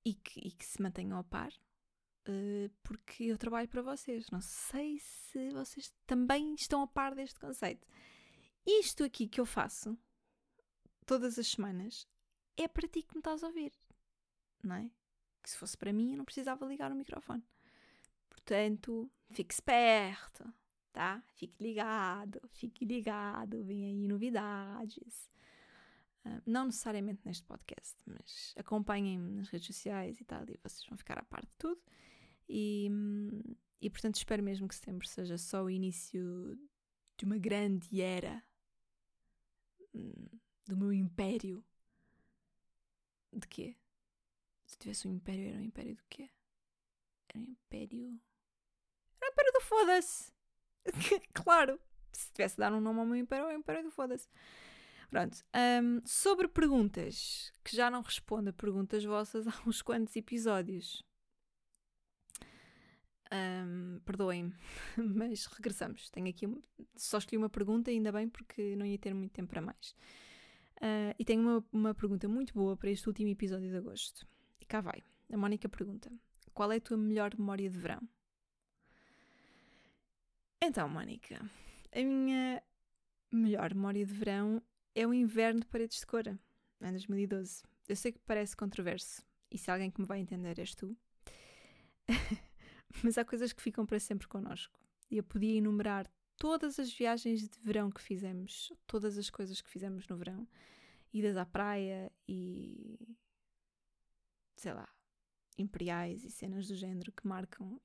e, 0.03 0.13
que, 0.15 0.39
e, 0.39 0.51
que, 0.51 0.65
se 0.65 0.82
mantenham 0.82 1.17
ao 1.17 1.23
par, 1.23 1.51
uh, 2.27 2.69
porque 2.84 3.25
eu 3.25 3.38
trabalho 3.38 3.67
para 3.67 3.82
vocês. 3.82 4.29
Não 4.29 4.41
sei 4.41 4.99
se 4.99 5.49
vocês 5.51 5.93
também 6.05 6.53
estão 6.53 6.82
a 6.82 6.88
par 6.88 7.15
deste 7.15 7.39
conceito. 7.39 7.88
Isto 8.65 9.03
aqui 9.03 9.27
que 9.27 9.39
eu 9.39 9.45
faço 9.45 9.97
todas 11.05 11.39
as 11.39 11.47
semanas 11.47 12.08
é 12.55 12.67
para 12.67 12.88
ti 12.88 13.01
que 13.01 13.15
me 13.15 13.19
estás 13.19 13.43
a 13.43 13.47
ouvir, 13.47 13.73
não 14.62 14.75
é? 14.75 14.91
Que 15.41 15.49
se 15.49 15.58
fosse 15.58 15.77
para 15.77 15.93
mim 15.93 16.12
eu 16.12 16.17
não 16.17 16.25
precisava 16.25 16.65
ligar 16.65 16.91
o 16.91 16.95
microfone. 16.95 17.43
Portanto, 18.29 19.10
fique 19.32 19.53
esperto, 19.53 20.53
tá? 20.91 21.23
Fique 21.36 21.63
ligado, 21.63 22.41
fique 22.49 22.86
ligado, 22.86 23.63
vem 23.63 23.86
aí 23.86 24.08
novidades. 24.08 25.29
Ah, 26.25 26.41
não 26.45 26.65
necessariamente 26.65 27.21
neste 27.25 27.43
podcast, 27.45 27.95
mas 28.05 28.53
acompanhem-me 28.58 29.32
nas 29.32 29.49
redes 29.49 29.67
sociais 29.67 30.19
e 30.19 30.25
tal, 30.25 30.43
e 30.43 30.60
vocês 30.62 30.86
vão 30.88 30.97
ficar 30.97 31.17
a 31.17 31.23
par 31.23 31.41
de 31.41 31.51
tudo. 31.58 31.82
E, 32.49 32.89
e 33.79 33.89
portanto 33.89 34.15
espero 34.15 34.41
mesmo 34.41 34.67
que 34.67 34.73
setembro 34.73 35.07
seja 35.07 35.38
só 35.38 35.63
o 35.63 35.69
início 35.69 36.57
de 37.15 37.25
uma 37.25 37.38
grande 37.38 38.01
era 38.01 38.43
hum, 39.93 40.27
do 40.65 40.75
meu 40.75 40.91
império. 40.91 41.63
De 43.31 43.47
quê? 43.47 43.75
Se 44.65 44.77
tivesse 44.77 45.07
um 45.07 45.12
império, 45.12 45.49
era 45.49 45.57
um 45.57 45.62
império 45.62 45.95
do 45.95 46.03
quê? 46.09 46.29
Era 47.29 47.39
um 47.39 47.43
império. 47.43 48.19
Era 49.21 49.29
um 49.29 49.33
império 49.33 49.53
do 49.53 49.62
foda-se! 49.62 50.33
claro, 51.33 51.79
se 52.12 52.31
tivesse 52.31 52.55
de 52.55 52.59
dar 52.59 52.73
um 52.73 52.81
nome 52.81 52.99
ao 52.99 53.05
meu 53.05 53.15
império, 53.15 53.45
é 53.45 53.55
o 53.55 53.57
império 53.57 53.83
do 53.83 53.91
foda-se. 53.91 54.27
Pronto. 55.09 55.43
Um, 55.83 56.01
sobre 56.05 56.47
perguntas, 56.47 57.51
que 57.63 57.75
já 57.75 57.89
não 57.89 58.01
respondo 58.01 58.51
a 58.51 58.53
perguntas 58.53 59.03
vossas 59.03 59.45
há 59.47 59.53
uns 59.65 59.81
quantos 59.81 60.15
episódios. 60.15 61.03
Um, 63.31 63.99
Perdoem-me, 64.05 64.53
mas 64.97 65.45
regressamos. 65.45 66.09
Tenho 66.09 66.27
aqui 66.29 66.47
só 66.95 67.19
escolhi 67.19 67.37
uma 67.37 67.49
pergunta, 67.49 67.91
ainda 67.91 68.11
bem, 68.11 68.27
porque 68.27 68.75
não 68.75 68.85
ia 68.85 68.97
ter 68.97 69.13
muito 69.13 69.31
tempo 69.31 69.49
para 69.49 69.61
mais. 69.61 69.91
Uh, 70.77 71.13
e 71.19 71.25
tenho 71.25 71.41
uma, 71.41 71.65
uma 71.71 71.93
pergunta 71.93 72.27
muito 72.27 72.53
boa 72.53 72.75
para 72.75 72.89
este 72.89 73.07
último 73.07 73.29
episódio 73.29 73.69
de 73.69 73.77
agosto. 73.77 74.27
E 74.59 74.65
cá 74.65 74.81
vai. 74.81 75.03
A 75.31 75.37
Mónica 75.37 75.69
pergunta: 75.69 76.11
Qual 76.53 76.71
é 76.71 76.77
a 76.77 76.81
tua 76.81 76.97
melhor 76.97 77.31
memória 77.37 77.69
de 77.69 77.77
verão? 77.77 78.01
Então, 80.61 80.89
Mónica, 80.89 81.39
a 81.93 81.99
minha 81.99 82.63
melhor 83.31 83.73
memória 83.73 84.05
de 84.05 84.13
verão 84.13 84.61
é 84.95 85.05
o 85.05 85.13
inverno 85.13 85.61
de 85.61 85.67
Paredes 85.67 85.99
de 85.99 86.05
Cora, 86.05 86.39
em 86.81 86.91
2012. 86.91 87.63
Eu 87.87 87.95
sei 87.95 88.11
que 88.11 88.19
parece 88.19 88.55
controverso, 88.55 89.23
e 89.51 89.57
se 89.57 89.69
alguém 89.71 89.91
que 89.91 90.01
me 90.01 90.07
vai 90.07 90.19
entender 90.19 90.59
és 90.59 90.73
tu. 90.75 90.97
Mas 93.04 93.17
há 93.17 93.25
coisas 93.25 93.54
que 93.54 93.62
ficam 93.62 93.86
para 93.86 93.99
sempre 93.99 94.28
connosco. 94.28 94.80
E 95.10 95.17
eu 95.17 95.23
podia 95.23 95.58
enumerar 95.58 96.08
todas 96.38 96.80
as 96.80 96.91
viagens 96.91 97.47
de 97.47 97.60
verão 97.60 97.91
que 97.91 98.02
fizemos, 98.02 98.71
todas 98.88 99.17
as 99.17 99.30
coisas 99.30 99.62
que 99.62 99.69
fizemos 99.69 100.08
no 100.08 100.17
verão, 100.17 100.47
idas 101.13 101.38
à 101.38 101.45
praia 101.45 102.12
e 102.28 103.17
sei 104.56 104.73
lá, 104.73 104.88
imperiais 105.58 106.23
e 106.23 106.32
cenas 106.32 106.67
do 106.67 106.75
género 106.75 107.12
que 107.12 107.28
marcam 107.28 107.80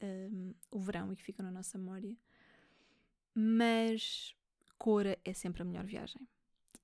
um, 0.00 0.54
o 0.70 0.78
verão 0.78 1.12
e 1.12 1.16
que 1.16 1.22
ficam 1.22 1.44
na 1.44 1.50
nossa 1.50 1.76
memória. 1.76 2.16
Mas 3.34 4.34
Cora 4.78 5.18
é 5.24 5.32
sempre 5.32 5.62
a 5.62 5.64
melhor 5.64 5.84
viagem. 5.84 6.28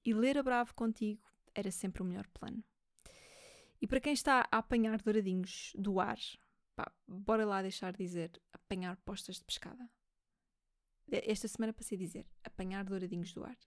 E 0.04 0.14
ler 0.14 0.38
a 0.38 0.42
Bravo 0.42 0.74
contigo 0.74 1.22
era 1.54 1.70
sempre 1.70 2.02
o 2.02 2.04
melhor 2.04 2.26
plano. 2.28 2.64
E 3.80 3.86
para 3.86 4.00
quem 4.00 4.12
está 4.12 4.46
a 4.50 4.58
apanhar 4.58 5.00
douradinhos 5.00 5.72
do 5.76 6.00
ar, 6.00 6.18
pá, 6.80 6.92
bora 7.06 7.44
lá 7.44 7.60
deixar 7.60 7.92
de 7.92 7.98
dizer 7.98 8.40
apanhar 8.52 8.96
postas 8.98 9.36
de 9.36 9.44
pescada. 9.44 9.88
Esta 11.10 11.48
semana 11.48 11.72
passei 11.72 11.96
a 11.96 11.98
dizer 11.98 12.26
apanhar 12.42 12.84
douradinhos 12.84 13.32
do 13.32 13.44
ar. 13.44 13.58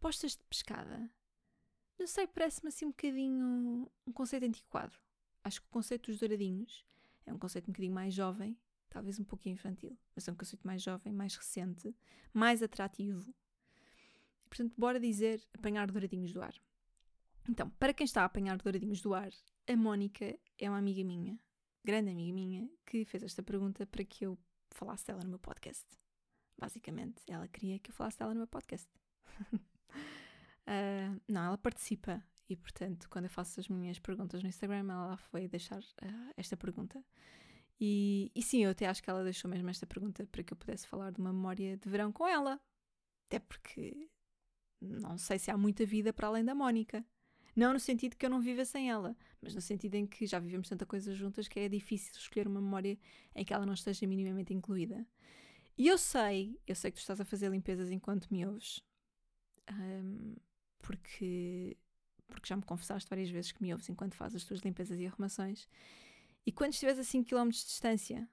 Postas 0.00 0.32
de 0.32 0.44
pescada? 0.44 1.10
Não 1.98 2.06
sei, 2.06 2.26
parece-me 2.26 2.68
assim 2.68 2.86
um 2.86 2.90
bocadinho 2.90 3.90
um 4.06 4.12
conceito 4.12 4.44
antiquado. 4.44 4.96
Acho 5.44 5.60
que 5.60 5.66
o 5.68 5.70
conceito 5.70 6.10
dos 6.10 6.18
douradinhos 6.18 6.84
é 7.26 7.32
um 7.32 7.38
conceito 7.38 7.68
um 7.68 7.72
bocadinho 7.72 7.94
mais 7.94 8.12
jovem, 8.14 8.58
talvez 8.88 9.20
um 9.20 9.24
pouquinho 9.24 9.54
infantil, 9.54 9.96
mas 10.14 10.26
é 10.26 10.32
um 10.32 10.34
conceito 10.34 10.66
mais 10.66 10.82
jovem, 10.82 11.12
mais 11.12 11.36
recente, 11.36 11.94
mais 12.32 12.62
atrativo. 12.62 13.32
Portanto, 14.48 14.74
bora 14.76 14.98
dizer 14.98 15.46
apanhar 15.54 15.86
douradinhos 15.90 16.32
do 16.32 16.42
ar. 16.42 16.54
Então, 17.48 17.70
para 17.70 17.92
quem 17.92 18.04
está 18.04 18.22
a 18.22 18.24
apanhar 18.24 18.56
douradinhos 18.56 19.00
do 19.00 19.14
ar, 19.14 19.30
a 19.66 19.76
Mónica 19.76 20.38
é 20.58 20.68
uma 20.68 20.78
amiga 20.78 21.04
minha, 21.04 21.38
grande 21.84 22.10
amiga 22.10 22.32
minha, 22.32 22.68
que 22.86 23.04
fez 23.04 23.22
esta 23.22 23.42
pergunta 23.42 23.86
para 23.86 24.04
que 24.04 24.24
eu 24.24 24.38
falasse 24.70 25.06
dela 25.06 25.22
no 25.22 25.30
meu 25.30 25.38
podcast. 25.38 25.86
Basicamente, 26.58 27.22
ela 27.26 27.48
queria 27.48 27.78
que 27.78 27.90
eu 27.90 27.94
falasse 27.94 28.18
dela 28.18 28.32
no 28.32 28.40
meu 28.40 28.46
podcast. 28.46 28.88
uh, 29.52 29.60
não, 31.28 31.44
ela 31.44 31.58
participa 31.58 32.22
e, 32.48 32.56
portanto, 32.56 33.08
quando 33.08 33.24
eu 33.24 33.30
faço 33.30 33.58
as 33.60 33.68
minhas 33.68 33.98
perguntas 33.98 34.42
no 34.42 34.48
Instagram, 34.48 34.86
ela 34.90 35.16
foi 35.16 35.48
deixar 35.48 35.80
uh, 35.80 36.32
esta 36.36 36.56
pergunta. 36.56 37.02
E, 37.80 38.30
e 38.34 38.42
sim, 38.42 38.64
eu 38.64 38.70
até 38.70 38.86
acho 38.86 39.02
que 39.02 39.10
ela 39.10 39.24
deixou 39.24 39.50
mesmo 39.50 39.68
esta 39.68 39.86
pergunta 39.86 40.24
para 40.26 40.42
que 40.42 40.52
eu 40.52 40.56
pudesse 40.56 40.86
falar 40.86 41.10
de 41.10 41.18
uma 41.18 41.32
memória 41.32 41.76
de 41.76 41.88
verão 41.88 42.12
com 42.12 42.28
ela. 42.28 42.60
Até 43.26 43.40
porque 43.40 44.08
não 44.80 45.16
sei 45.18 45.38
se 45.38 45.50
há 45.50 45.56
muita 45.56 45.84
vida 45.86 46.12
para 46.12 46.28
além 46.28 46.44
da 46.44 46.54
Mónica. 46.54 47.04
Não 47.54 47.72
no 47.72 47.80
sentido 47.80 48.16
que 48.16 48.24
eu 48.24 48.30
não 48.30 48.40
viva 48.40 48.64
sem 48.64 48.90
ela, 48.90 49.16
mas 49.40 49.54
no 49.54 49.60
sentido 49.60 49.94
em 49.94 50.06
que 50.06 50.26
já 50.26 50.38
vivemos 50.38 50.68
tanta 50.68 50.86
coisa 50.86 51.14
juntas 51.14 51.48
que 51.48 51.60
é 51.60 51.68
difícil 51.68 52.12
escolher 52.16 52.46
uma 52.46 52.60
memória 52.60 52.98
em 53.34 53.44
que 53.44 53.52
ela 53.52 53.66
não 53.66 53.74
esteja 53.74 54.06
minimamente 54.06 54.54
incluída. 54.54 55.06
E 55.76 55.88
eu 55.88 55.98
sei, 55.98 56.58
eu 56.66 56.74
sei 56.74 56.90
que 56.90 56.96
tu 56.96 57.00
estás 57.00 57.20
a 57.20 57.24
fazer 57.24 57.50
limpezas 57.50 57.90
enquanto 57.90 58.28
me 58.30 58.46
ouves, 58.46 58.82
um, 59.70 60.34
porque, 60.80 61.76
porque 62.26 62.48
já 62.48 62.56
me 62.56 62.62
confessaste 62.62 63.08
várias 63.08 63.30
vezes 63.30 63.52
que 63.52 63.62
me 63.62 63.72
ouves 63.72 63.88
enquanto 63.88 64.14
fazes 64.14 64.36
as 64.36 64.44
tuas 64.44 64.60
limpezas 64.60 64.98
e 64.98 65.06
arrumações. 65.06 65.68
E 66.44 66.52
quando 66.52 66.72
estiveres 66.72 66.98
a 66.98 67.04
5 67.04 67.28
km 67.28 67.48
de 67.48 67.64
distância, 67.64 68.28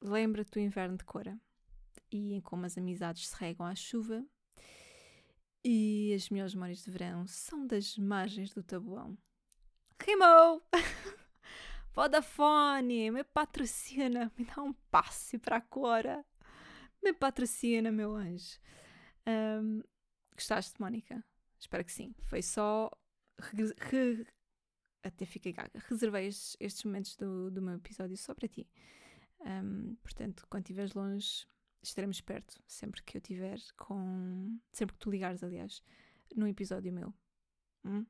lembra-te 0.00 0.50
do 0.50 0.60
inverno 0.60 0.96
de 0.96 1.04
Cora 1.04 1.38
e 2.10 2.34
em 2.34 2.40
como 2.40 2.66
as 2.66 2.78
amizades 2.78 3.28
se 3.28 3.36
regam 3.36 3.66
à 3.66 3.74
chuva. 3.74 4.24
E 5.64 6.12
as 6.14 6.28
melhores 6.28 6.54
memórias 6.54 6.82
de 6.82 6.90
verão 6.90 7.26
são 7.26 7.66
das 7.66 7.96
margens 7.96 8.52
do 8.52 8.62
Tabuão. 8.62 9.16
Rimou! 10.00 10.62
Vodafone, 11.94 13.10
me 13.10 13.22
patrocina, 13.22 14.32
me 14.36 14.44
dá 14.44 14.62
um 14.62 14.72
passe 14.90 15.38
para 15.38 15.58
a 15.58 15.60
Cora 15.60 16.24
me 17.02 17.12
patrocina, 17.12 17.90
meu 17.90 18.14
anjo. 18.14 18.58
Um, 19.26 19.82
gostaste, 20.34 20.80
Mónica? 20.80 21.24
Espero 21.58 21.84
que 21.84 21.92
sim. 21.92 22.14
Foi 22.22 22.40
só. 22.40 22.90
Re, 23.40 24.24
até 25.02 25.26
fiquei 25.26 25.52
gaga. 25.52 25.82
Reservei 25.88 26.28
estes, 26.28 26.56
estes 26.60 26.84
momentos 26.84 27.16
do, 27.16 27.50
do, 27.50 27.60
meu 27.60 27.74
episódio 27.74 28.16
só 28.16 28.34
para 28.34 28.48
ti. 28.48 28.68
Um, 29.40 29.96
portanto, 29.96 30.46
quando 30.48 30.62
estiveres 30.64 30.94
longe, 30.94 31.44
estaremos 31.82 32.20
perto. 32.20 32.62
Sempre 32.66 33.02
que 33.02 33.16
eu 33.16 33.20
tiver 33.20 33.58
com. 33.76 34.58
Sempre 34.72 34.94
que 34.94 35.00
tu 35.00 35.10
ligares, 35.10 35.42
aliás, 35.42 35.82
num 36.34 36.46
episódio 36.46 36.92
meu. 36.92 37.12
Hum? 37.84 38.06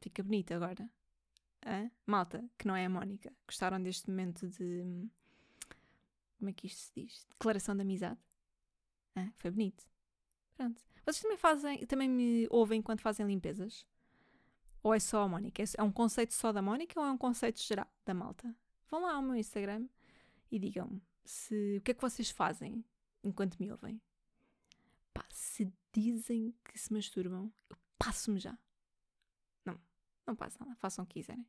Fica 0.00 0.22
bonito 0.22 0.52
agora. 0.52 0.90
Hã? 1.64 1.90
Malta, 2.06 2.44
que 2.58 2.66
não 2.66 2.74
é 2.74 2.86
a 2.86 2.90
Mónica. 2.90 3.32
Gostaram 3.46 3.80
deste 3.80 4.10
momento 4.10 4.48
de 4.48 5.08
como 6.38 6.50
é 6.50 6.52
que 6.52 6.66
isto 6.66 6.80
se 6.80 6.92
diz? 6.96 7.24
Declaração 7.30 7.76
de 7.76 7.82
amizade. 7.82 8.18
Ah, 9.14 9.30
foi 9.36 9.50
bonito. 9.52 9.84
Pronto. 10.56 10.82
Vocês 11.04 11.22
também 11.22 11.36
fazem, 11.36 11.86
também 11.86 12.08
me 12.08 12.48
ouvem 12.50 12.82
quando 12.82 13.00
fazem 13.00 13.24
limpezas? 13.24 13.86
Ou 14.82 14.92
é 14.92 14.98
só 14.98 15.22
a 15.22 15.28
Mónica? 15.28 15.62
É 15.78 15.82
um 15.84 15.92
conceito 15.92 16.34
só 16.34 16.50
da 16.50 16.60
Mónica 16.60 16.98
ou 16.98 17.06
é 17.06 17.12
um 17.12 17.16
conceito 17.16 17.60
geral 17.60 17.86
da 18.04 18.12
malta? 18.12 18.52
Vão 18.90 19.02
lá 19.02 19.14
ao 19.14 19.22
meu 19.22 19.36
Instagram 19.36 19.86
e 20.50 20.58
digam-me 20.58 21.00
se, 21.24 21.76
o 21.78 21.82
que 21.82 21.92
é 21.92 21.94
que 21.94 22.00
vocês 22.00 22.30
fazem 22.30 22.84
enquanto 23.22 23.58
me 23.58 23.70
ouvem. 23.70 24.00
Pá, 25.12 25.24
se 25.30 25.72
dizem 25.92 26.54
que 26.64 26.78
se 26.78 26.92
masturbam, 26.92 27.52
eu 27.70 27.76
passo-me 27.98 28.38
já. 28.38 28.58
Não, 29.64 29.80
não 30.26 30.34
passam 30.34 30.66
lá, 30.66 30.74
façam 30.76 31.04
o 31.04 31.06
que 31.06 31.20
quiserem. 31.20 31.46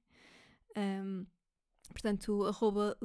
Um, 0.77 1.25
Portanto, 1.91 2.45
arroba 2.45 2.97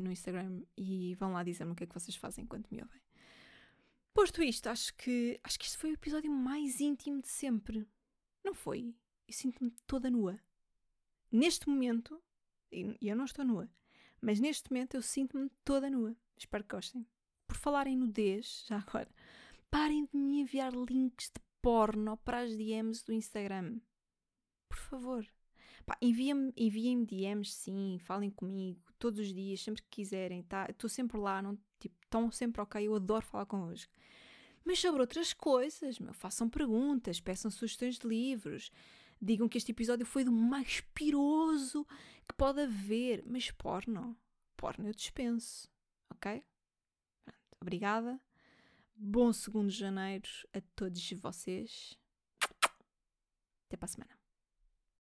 no 0.00 0.10
Instagram 0.10 0.62
e 0.76 1.14
vão 1.14 1.32
lá 1.32 1.42
dizer-me 1.42 1.72
o 1.72 1.74
que 1.74 1.84
é 1.84 1.86
que 1.86 1.94
vocês 1.94 2.16
fazem 2.16 2.44
enquanto 2.44 2.70
me 2.70 2.82
ouvem. 2.82 3.00
Posto 4.12 4.42
isto, 4.42 4.66
acho 4.66 4.94
que, 4.94 5.40
acho 5.42 5.58
que 5.58 5.64
este 5.64 5.78
foi 5.78 5.90
o 5.90 5.94
episódio 5.94 6.30
mais 6.30 6.80
íntimo 6.80 7.22
de 7.22 7.28
sempre. 7.28 7.88
Não 8.44 8.52
foi? 8.52 8.94
Eu 9.26 9.34
sinto-me 9.34 9.70
toda 9.86 10.10
nua. 10.10 10.38
Neste 11.30 11.68
momento, 11.68 12.22
e 12.70 12.96
eu 13.00 13.16
não 13.16 13.24
estou 13.24 13.44
nua, 13.44 13.70
mas 14.20 14.38
neste 14.38 14.70
momento 14.70 14.94
eu 14.94 15.02
sinto-me 15.02 15.48
toda 15.64 15.88
nua. 15.88 16.14
Espero 16.36 16.64
que 16.64 16.74
gostem. 16.74 17.06
Falar 17.62 17.86
em 17.86 17.96
nudez, 17.96 18.64
já 18.66 18.78
agora, 18.78 19.08
parem 19.70 20.04
de 20.04 20.16
me 20.18 20.40
enviar 20.40 20.72
links 20.74 21.26
de 21.26 21.40
porno 21.62 22.16
para 22.16 22.40
as 22.40 22.56
DMs 22.56 23.04
do 23.06 23.12
Instagram. 23.12 23.78
Por 24.68 24.78
favor. 24.78 25.24
Enviem-me 26.00 26.52
enviem 26.56 27.04
DMs, 27.04 27.52
sim, 27.52 27.98
falem 28.00 28.30
comigo 28.30 28.80
todos 28.98 29.20
os 29.20 29.32
dias, 29.32 29.60
sempre 29.60 29.80
que 29.82 29.90
quiserem, 29.90 30.42
tá? 30.42 30.66
Estou 30.68 30.90
sempre 30.90 31.16
lá, 31.18 31.40
não, 31.40 31.56
tipo, 31.78 31.94
estão 32.02 32.32
sempre 32.32 32.60
ok, 32.60 32.84
eu 32.84 32.96
adoro 32.96 33.24
falar 33.24 33.46
convosco. 33.46 33.92
Mas 34.64 34.80
sobre 34.80 35.00
outras 35.00 35.32
coisas, 35.32 36.00
meu, 36.00 36.12
façam 36.12 36.48
perguntas, 36.48 37.20
peçam 37.20 37.48
sugestões 37.48 37.96
de 37.96 38.08
livros, 38.08 38.72
digam 39.20 39.48
que 39.48 39.58
este 39.58 39.70
episódio 39.70 40.04
foi 40.04 40.24
do 40.24 40.32
mais 40.32 40.80
piroso 40.94 41.86
que 42.28 42.34
pode 42.36 42.60
haver, 42.60 43.22
mas 43.24 43.52
porno, 43.52 44.16
porno 44.56 44.88
eu 44.88 44.92
dispenso, 44.92 45.70
ok? 46.10 46.42
Obrigada. 47.62 48.20
Bom 48.94 49.32
segundo 49.32 49.70
de 49.70 49.78
janeiro 49.78 50.28
a 50.52 50.60
todos 50.74 51.12
vocês. 51.12 51.96
Até 53.66 53.76
para 53.76 53.86
a 53.86 53.88
semana. 53.88 54.21